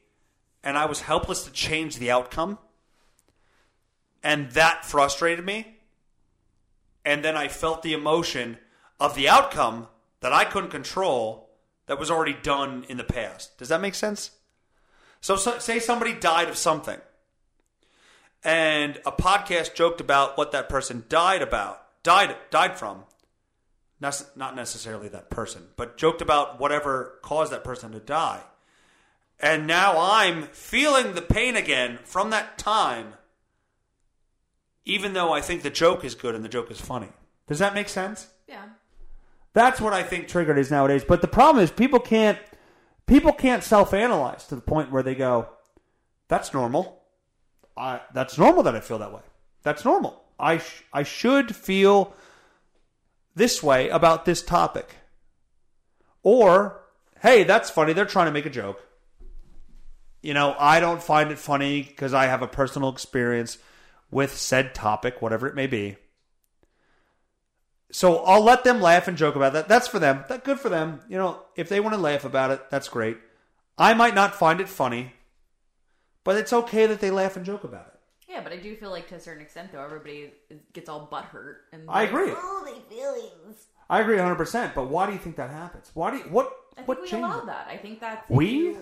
[0.63, 2.57] and I was helpless to change the outcome,
[4.23, 5.77] and that frustrated me.
[7.05, 8.57] And then I felt the emotion
[8.99, 9.87] of the outcome
[10.21, 11.49] that I couldn't control
[11.87, 13.57] that was already done in the past.
[13.57, 14.31] Does that make sense?
[15.19, 16.99] So, so say somebody died of something,
[18.43, 23.03] and a podcast joked about what that person died about, died died from.
[23.99, 28.41] Not, not necessarily that person, but joked about whatever caused that person to die.
[29.43, 33.15] And now I'm feeling the pain again from that time,
[34.85, 37.09] even though I think the joke is good and the joke is funny.
[37.47, 38.29] Does that make sense?
[38.47, 38.63] Yeah.
[39.51, 41.03] That's what I think triggered is nowadays.
[41.05, 42.39] But the problem is people can't
[43.05, 45.49] people can't self analyze to the point where they go,
[46.29, 47.03] "That's normal.
[47.75, 49.23] I, that's normal that I feel that way.
[49.63, 50.23] That's normal.
[50.39, 52.13] I sh- I should feel
[53.35, 54.95] this way about this topic."
[56.23, 56.79] Or,
[57.19, 57.91] "Hey, that's funny.
[57.91, 58.81] They're trying to make a joke."
[60.23, 63.57] You know, I don't find it funny because I have a personal experience
[64.09, 65.97] with said topic, whatever it may be.
[67.91, 69.67] So I'll let them laugh and joke about that.
[69.67, 70.23] That's for them.
[70.29, 71.01] That good for them.
[71.09, 73.17] You know, if they want to laugh about it, that's great.
[73.77, 75.13] I might not find it funny,
[76.23, 77.99] but it's okay that they laugh and joke about it.
[78.29, 80.31] Yeah, but I do feel like to a certain extent, though, everybody
[80.71, 81.55] gets all butthurt.
[81.73, 82.31] And I agree.
[82.31, 83.67] Oh, they feelings.
[83.89, 85.91] I agree 100%, but why do you think that happens?
[85.93, 87.67] Why do you, what I think what we allow that.
[87.69, 88.77] I think that's We?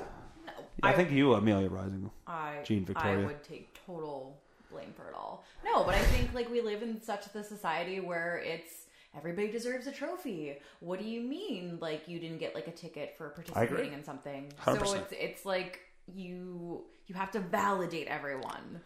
[0.84, 2.10] I, think you, Amelia Rising.
[2.28, 3.22] I, Jean Victoria.
[3.22, 4.38] I would take total
[4.72, 5.44] blame for it all.
[5.64, 9.88] No, but I think like we live in such the society where it's everybody deserves
[9.88, 10.58] a trophy.
[10.80, 14.52] What do you mean like you didn't get like a ticket for participating in something?
[14.66, 14.96] So 100%.
[14.96, 15.80] it's it's like
[16.14, 18.82] you you have to validate everyone.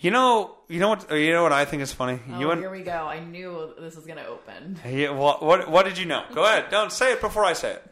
[0.00, 2.20] You know, you know what you know what I think is funny?
[2.30, 2.92] Oh, you and here we go.
[2.92, 4.78] I knew this was going to open.
[4.88, 6.24] Yeah, what, what what did you know?
[6.32, 6.66] Go ahead.
[6.70, 7.82] Don't say it before I say it.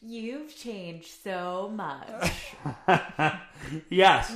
[0.00, 2.54] You've changed so much.
[3.90, 4.34] Yes.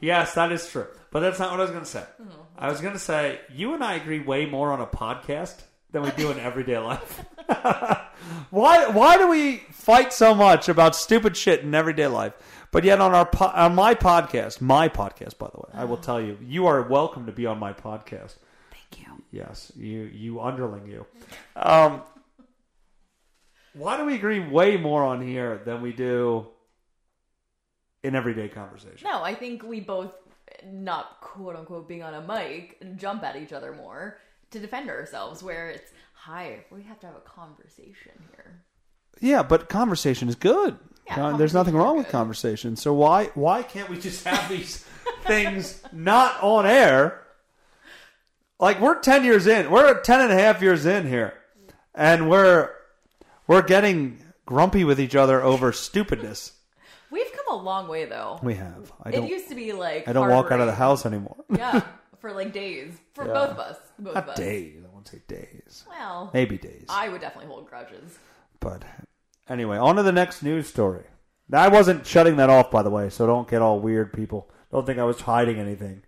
[0.00, 0.86] yes, that is true.
[1.10, 2.04] But that's not what I was going to say.
[2.20, 2.46] Oh.
[2.56, 6.02] I was going to say, you and I agree way more on a podcast than
[6.02, 7.24] we do in everyday life.
[8.50, 12.32] why, why do we fight so much about stupid shit in everyday life?
[12.70, 15.96] But yet on our po- on my podcast, my podcast, by the way, I will
[15.96, 18.36] tell you, you are welcome to be on my podcast.
[18.70, 19.24] Thank you.
[19.32, 21.04] Yes, you you underling you.
[21.56, 22.02] Um,
[23.74, 26.46] why do we agree way more on here than we do
[28.02, 29.08] in everyday conversation?
[29.08, 30.12] No, I think we both,
[30.66, 34.18] not quote unquote being on a mic, jump at each other more
[34.50, 38.62] to defend ourselves, where it's, hi, we have to have a conversation here.
[39.20, 40.78] Yeah, but conversation is good.
[41.06, 42.76] Yeah, there's nothing wrong with conversation.
[42.76, 44.84] So why why can't we just have these
[45.24, 47.22] things not on air?
[48.60, 49.70] Like we're 10 years in.
[49.70, 51.34] We're 10 and a half years in here.
[51.94, 52.70] And we're
[53.50, 56.52] we're getting grumpy with each other over stupidness.
[57.10, 58.38] We've come a long way, though.
[58.42, 58.92] We have.
[59.02, 61.04] I it don't It used to be like I don't walk out of the house
[61.04, 61.36] anymore.
[61.50, 61.82] yeah,
[62.20, 63.32] for like days for Yeah.
[63.32, 63.76] both of us.
[63.98, 64.36] Both of Not us.
[64.38, 64.82] days.
[64.88, 65.84] I won't say days.
[65.88, 66.86] Well, Maybe days.
[66.88, 68.16] I would definitely hold grudges.
[68.60, 68.84] But
[69.48, 71.04] anyway, on to the next news story.
[71.48, 74.48] Now, I wasn't shutting that off, by the way, so don't get all weird, people.
[74.70, 76.04] Don't think I was hiding anything.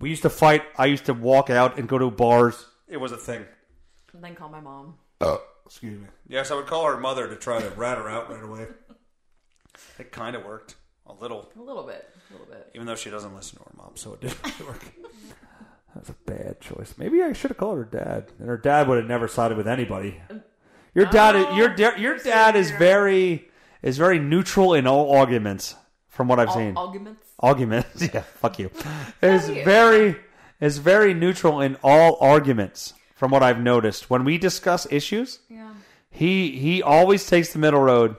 [0.00, 0.62] We used to fight.
[0.78, 2.64] I used to walk out and go to bars.
[2.88, 3.44] It was a thing.
[4.14, 4.94] And then call my mom.
[5.20, 5.42] Oh.
[5.72, 6.06] Excuse me.
[6.28, 8.66] Yes, I would call her mother to try to rat her out right away.
[9.98, 10.76] It kind of worked.
[11.06, 11.50] A little.
[11.58, 12.08] A little bit.
[12.28, 12.70] A little bit.
[12.74, 14.84] Even though she doesn't listen to her mom, so it didn't work.
[15.94, 16.94] That was a bad choice.
[16.98, 19.66] Maybe I should have called her dad, and her dad would have never sided with
[19.66, 20.20] anybody.
[20.94, 23.48] Your dad, Oh, your da- your oh, dad is very
[23.80, 25.74] is very neutral in all arguments,
[26.08, 26.76] from what I've Al- seen.
[26.76, 27.26] arguments.
[27.40, 28.70] arguments, yeah, fuck you.
[29.22, 29.64] Is you.
[29.64, 30.16] very
[30.60, 34.08] is very neutral in all arguments, from what I've noticed.
[34.10, 35.61] When we discuss issues, Yeah.
[36.12, 38.16] He he always takes the middle road.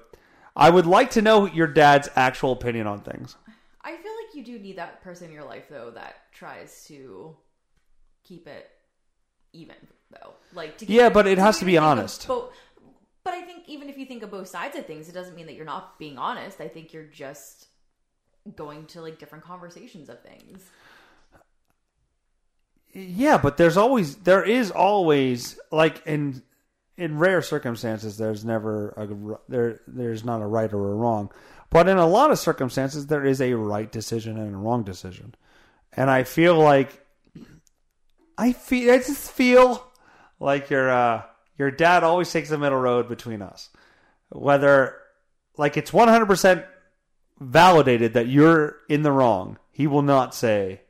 [0.56, 3.36] I would like to know your dad's actual opinion on things.
[3.82, 7.36] I feel like you do need that person in your life though that tries to
[8.24, 8.70] keep it
[9.54, 9.76] even
[10.12, 10.34] though.
[10.54, 12.28] Like to keep Yeah, but it has to be honest.
[12.28, 12.50] bo-
[13.24, 15.46] but I think even if you think of both sides of things, it doesn't mean
[15.46, 16.60] that you're not being honest.
[16.60, 17.68] I think you're just
[18.56, 20.64] going to like different conversations of things.
[22.94, 26.44] Yeah, but there's always there is always like in
[26.98, 31.32] in rare circumstances there's never a there there's not a right or a wrong.
[31.70, 35.36] But in a lot of circumstances there is a right decision and a wrong decision.
[35.92, 37.06] And I feel like
[38.38, 39.86] I feel I just feel
[40.40, 41.24] like your uh
[41.58, 43.70] your dad always takes the middle road between us.
[44.30, 44.98] Whether
[45.58, 46.66] like it's 100%
[47.40, 50.82] validated that you're in the wrong, he will not say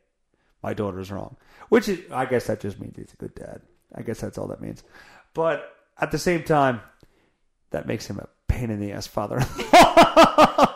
[0.61, 1.35] my daughter's wrong.
[1.69, 3.61] Which is, I guess that just means he's a good dad.
[3.95, 4.83] I guess that's all that means.
[5.33, 6.81] But at the same time,
[7.71, 9.39] that makes him a pain in the ass father.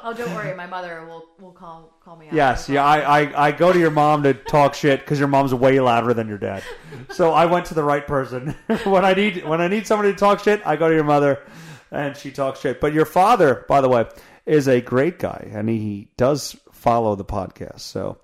[0.08, 2.34] Oh, don't worry, my mother will will call call me out.
[2.34, 5.54] yes, yeah, I, I, I go to your mom to talk shit because your mom's
[5.54, 6.64] way louder than your dad.
[7.12, 8.56] So I went to the right person.
[8.86, 11.46] when I need when I need somebody to talk shit, I go to your mother,
[11.92, 12.80] and she talks shit.
[12.80, 14.06] But your father, by the way,
[14.46, 17.82] is a great guy, and he does follow the podcast.
[17.82, 18.18] So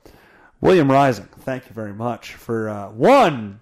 [0.61, 3.59] William Rising, thank you very much for uh, one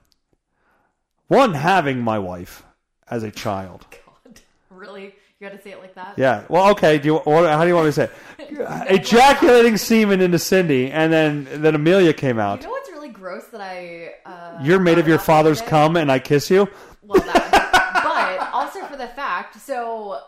[1.28, 2.64] one having my wife
[3.12, 3.86] as a child.
[4.26, 4.40] God,
[4.72, 5.14] really?
[5.40, 6.18] You got to say it like that.
[6.18, 6.44] Yeah.
[6.50, 6.98] Well, okay.
[7.00, 8.10] Do you, what, how do you want me to say?
[8.40, 8.92] it?
[8.92, 12.62] Ejaculating semen into Cindy, and then then Amelia came out.
[12.62, 14.14] You know what's really gross that I.
[14.26, 15.70] Uh, You're made of your father's today?
[15.70, 16.68] cum, and I kiss you.
[17.02, 17.50] Well, that.
[18.40, 20.20] but also for the fact, so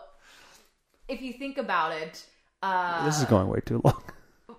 [1.08, 2.24] if you think about it,
[2.62, 4.02] uh, This is going way too long.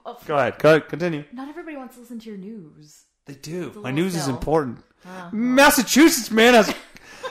[0.06, 0.58] uh, Go ahead.
[0.60, 0.88] Go ahead.
[0.88, 1.26] Continue.
[1.34, 3.04] Not everybody wants to listen to your news.
[3.26, 3.72] They do.
[3.76, 4.36] My little news is still.
[4.36, 4.80] important.
[5.34, 6.74] Massachusetts man has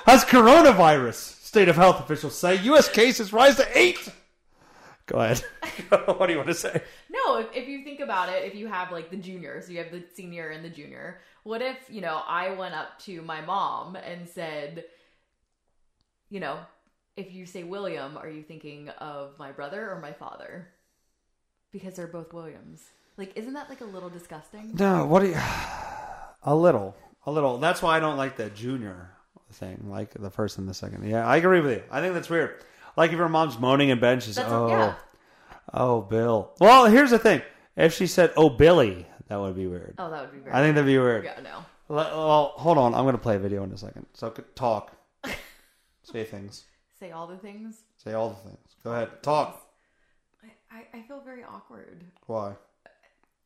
[0.06, 1.14] has coronavirus.
[1.14, 2.88] State of health officials say U.S.
[2.88, 4.08] cases rise to eight.
[5.06, 5.44] Go ahead.
[6.06, 6.82] what do you want to say?
[7.10, 9.78] No, if, if you think about it, if you have like the junior, so you
[9.78, 11.20] have the senior and the junior.
[11.42, 14.84] What if, you know, I went up to my mom and said,
[16.30, 16.58] you know,
[17.16, 20.68] if you say William, are you thinking of my brother or my father?
[21.70, 22.82] Because they're both Williams.
[23.16, 24.72] Like, isn't that like a little disgusting?
[24.74, 25.06] No.
[25.06, 25.40] What do you?
[26.46, 26.94] A little.
[27.24, 27.56] A little.
[27.56, 29.13] That's why I don't like that junior
[29.54, 29.86] thing.
[29.88, 31.08] Like the first and the second.
[31.08, 31.82] Yeah, I agree with you.
[31.90, 32.62] I think that's weird.
[32.96, 34.94] Like if your mom's moaning in bed, she's That's oh, yeah.
[35.72, 36.52] oh, Bill.
[36.60, 37.42] Well, here's the thing.
[37.76, 39.94] If she said, "Oh, Billy," that would be weird.
[39.98, 40.54] Oh, that would be very.
[40.54, 41.24] I think that'd be weird.
[41.24, 41.64] Yeah, no.
[41.88, 42.94] Le- Well, hold on.
[42.94, 44.06] I'm to play a video in a second.
[44.14, 44.92] So c- talk.
[46.04, 46.64] Say things.
[47.00, 47.78] Say all the things.
[48.02, 48.76] Say all the things.
[48.84, 49.22] Go ahead.
[49.22, 49.60] Talk.
[50.42, 52.04] I, I, I feel very awkward.
[52.26, 52.52] Why?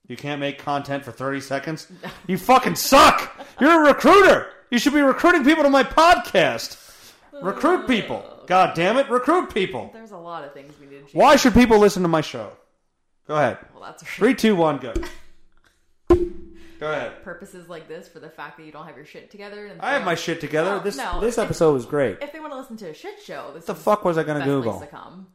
[0.09, 1.87] You can't make content for 30 seconds?
[2.27, 3.37] You fucking suck!
[3.61, 4.47] You're a recruiter!
[4.71, 6.77] You should be recruiting people to my podcast.
[7.43, 8.25] Recruit people.
[8.47, 9.91] God damn it, recruit people.
[9.93, 11.15] There's a lot of things we need change.
[11.15, 12.53] Why should people listen to my show?
[13.27, 13.59] Go ahead.
[13.75, 14.95] Well, that's Three, two, one, go.
[16.81, 17.25] Go ahead.
[17.25, 19.67] purposes like this for the fact that you don't have your shit together.
[19.67, 20.77] And I have my shit together.
[20.77, 21.21] No, This no.
[21.21, 22.19] this If- episode was great.
[22.23, 24.17] If they want to listen to a shit show, this What the is fuck was
[24.17, 24.75] I going to Google?
[24.79, 25.27] place to come.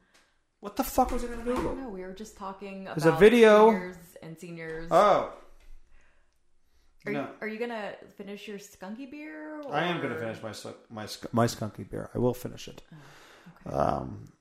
[0.62, 1.76] What the fuck was I going to Google?
[1.76, 3.72] No, we were just talking There's a video.
[4.24, 4.88] And seniors.
[4.92, 5.34] Oh.
[7.06, 7.22] are, no.
[7.22, 9.62] you, are you gonna finish your skunky beer?
[9.62, 9.74] Or...
[9.74, 10.54] I am going to finish my
[10.90, 12.10] my my skunky beer.
[12.14, 12.82] I will finish it.
[13.66, 14.32] Um,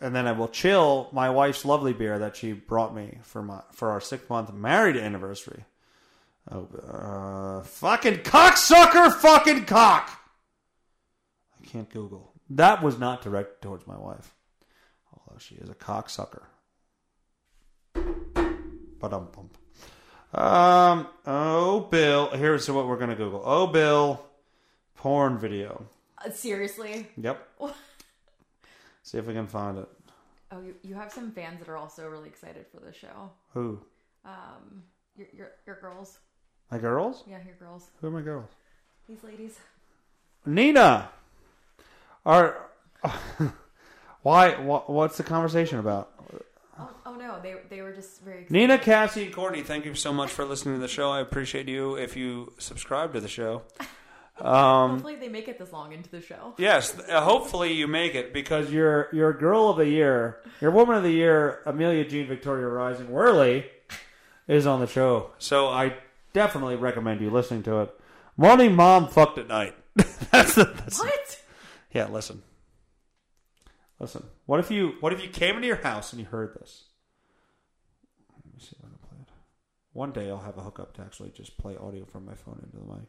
[0.00, 3.62] and then I will chill my wife's lovely beer that she brought me for my
[3.72, 5.64] for our six month married anniversary.
[6.50, 10.10] Oh, uh, fucking cocksucker, fucking cock!
[11.58, 12.32] I can't Google.
[12.50, 14.34] That was not directed towards my wife,
[15.10, 16.42] although she is a cocksucker.
[19.00, 19.28] But um,
[20.34, 22.30] um, oh, Bill.
[22.30, 23.42] Here's what we're gonna Google.
[23.44, 24.24] Oh, Bill,
[24.96, 25.86] porn video.
[26.24, 27.06] Uh, seriously?
[27.16, 27.48] Yep.
[29.02, 29.88] See if we can find it.
[30.50, 33.30] Oh, you, you have some fans that are also really excited for the show.
[33.52, 33.80] Who?
[34.24, 34.82] Um,
[35.16, 36.18] your your your girls.
[36.70, 37.22] My girls?
[37.28, 37.90] Yeah, your girls.
[38.00, 38.50] Who are my girls?
[39.08, 39.58] These ladies.
[40.46, 41.10] Nina.
[42.26, 42.70] Are
[44.22, 44.56] why?
[44.60, 46.10] What, what's the conversation about?
[46.78, 48.52] Oh, oh no, they they were just very excited.
[48.52, 51.10] Nina, Cassie, and Courtney, thank you so much for listening to the show.
[51.10, 53.62] I appreciate you if you subscribe to the show.
[54.40, 56.54] Um, Hopefully they make it this long into the show.
[56.58, 60.96] yes, uh, hopefully you make it because you're you're girl of the year, your woman
[60.96, 63.66] of the year, Amelia Jean Victoria Rising Werley,
[64.48, 65.30] is on the show.
[65.38, 65.94] So I
[66.32, 67.94] definitely recommend you listening to it.
[68.36, 69.76] Morning, mom fucked at night.
[70.32, 71.40] that's the that's What?
[71.92, 72.42] Yeah, listen.
[74.04, 74.26] Listen.
[74.44, 76.88] What if you what if you came into your house and you heard this?
[78.36, 79.30] Let me see if I can play it.
[79.94, 82.76] One day I'll have a hookup to actually just play audio from my phone into
[82.76, 83.08] the mic.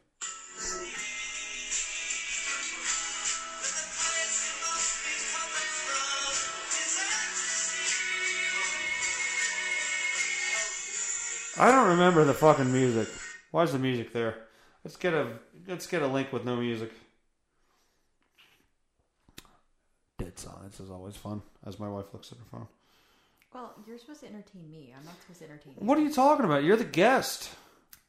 [11.57, 13.09] I don't remember the fucking music.
[13.51, 14.47] Why is the music there?
[14.85, 16.93] Let's get a let's get a link with no music.
[20.75, 22.67] Silence is always fun, as my wife looks at her phone.
[23.53, 24.93] Well, you're supposed to entertain me.
[24.97, 25.87] I'm not supposed to entertain you.
[25.87, 26.63] What are you talking about?
[26.63, 27.49] You're the guest.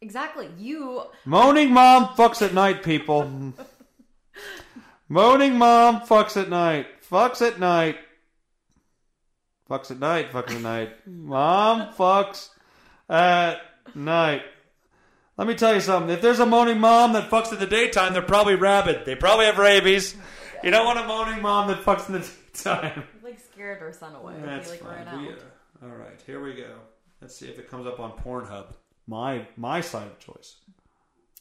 [0.00, 0.48] Exactly.
[0.58, 1.04] You.
[1.24, 3.54] Moaning mom fucks at night, people.
[5.08, 6.86] Moaning mom fucks at night.
[7.08, 7.98] Fucks at night.
[9.70, 10.32] Fucks at night.
[10.32, 11.06] Fucks at night.
[11.06, 12.48] Mom fucks
[13.08, 13.58] at
[13.94, 14.42] night.
[15.36, 16.10] Let me tell you something.
[16.10, 19.04] If there's a moaning mom that fucks in the daytime, they're probably rabid.
[19.04, 20.16] They probably have rabies.
[20.64, 22.28] You don't want a moaning mom that fucks in the
[22.64, 24.34] You, like scared our son away.
[24.42, 25.22] That's he like fine.
[25.22, 25.34] We, uh,
[25.82, 26.76] all right, here we go.
[27.20, 28.74] Let's see if it comes up on Pornhub.
[29.06, 30.56] My my side of choice.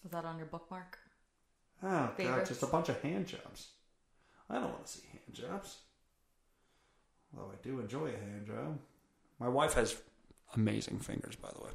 [0.03, 0.97] Was that on your bookmark?
[1.83, 3.69] Oh god, just a bunch of hand jobs.
[4.49, 5.77] I don't want to see hand jobs.
[7.35, 8.79] Although I do enjoy a hand job.
[9.39, 9.95] My wife has
[10.55, 11.71] amazing fingers, by the way.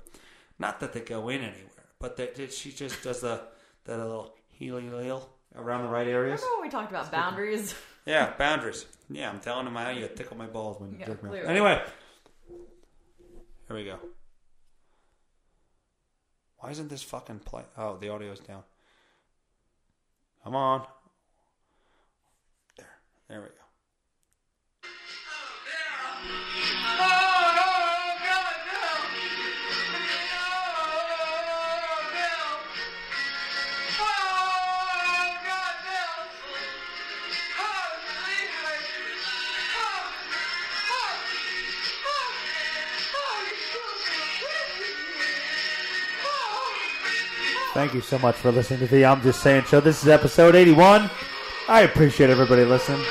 [0.58, 3.42] Not that they go in anywhere, but that that she just does the
[3.84, 6.40] the little heel heel around the right areas.
[6.40, 7.74] Remember when we talked about boundaries?
[8.06, 8.86] Yeah, boundaries.
[9.08, 11.40] Yeah, I'm telling them how you tickle my balls when you Yeah, jerk me.
[11.40, 11.46] off.
[11.46, 11.82] Anyway,
[13.68, 13.98] here we go.
[16.58, 17.62] Why isn't this fucking play?
[17.76, 18.62] Oh, the audio's down.
[20.44, 20.86] Come on.
[22.76, 22.86] There,
[23.28, 23.52] there we go.
[47.80, 49.80] Thank you so much for listening to the I'm Just Saying show.
[49.80, 51.08] This is episode 81.
[51.66, 53.02] I appreciate everybody listening.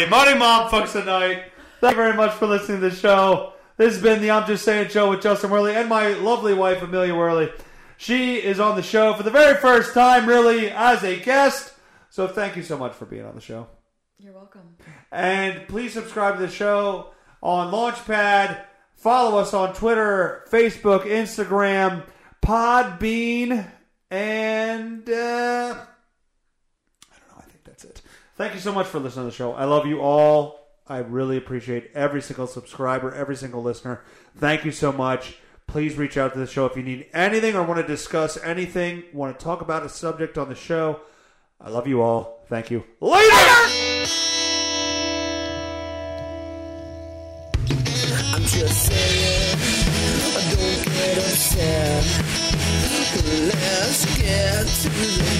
[0.00, 1.52] Everybody, Money Mom fucks night.
[1.82, 3.52] Thank you very much for listening to the show.
[3.76, 6.80] This has been the I'm Just Saying show with Justin Werley and my lovely wife,
[6.80, 7.52] Amelia Werley.
[7.98, 11.74] She is on the show for the very first time, really, as a guest.
[12.08, 13.66] So thank you so much for being on the show.
[14.18, 14.74] You're welcome.
[15.12, 17.10] And please subscribe to the show
[17.42, 18.58] on Launchpad.
[18.94, 22.06] Follow us on Twitter, Facebook, Instagram,
[22.42, 23.70] Podbean,
[24.10, 25.76] and uh, I
[27.18, 27.36] don't know.
[27.36, 28.00] I think that's it.
[28.40, 29.52] Thank you so much for listening to the show.
[29.52, 30.66] I love you all.
[30.86, 34.02] I really appreciate every single subscriber, every single listener.
[34.34, 35.36] Thank you so much.
[35.66, 39.04] Please reach out to the show if you need anything or want to discuss anything,
[39.12, 41.00] want to talk about a subject on the show.
[41.60, 42.46] I love you all.
[42.48, 42.82] Thank you.
[43.02, 43.26] Later!
[48.32, 49.58] I'm just saying,
[50.18, 52.04] don't get upset.
[54.16, 55.39] Get to the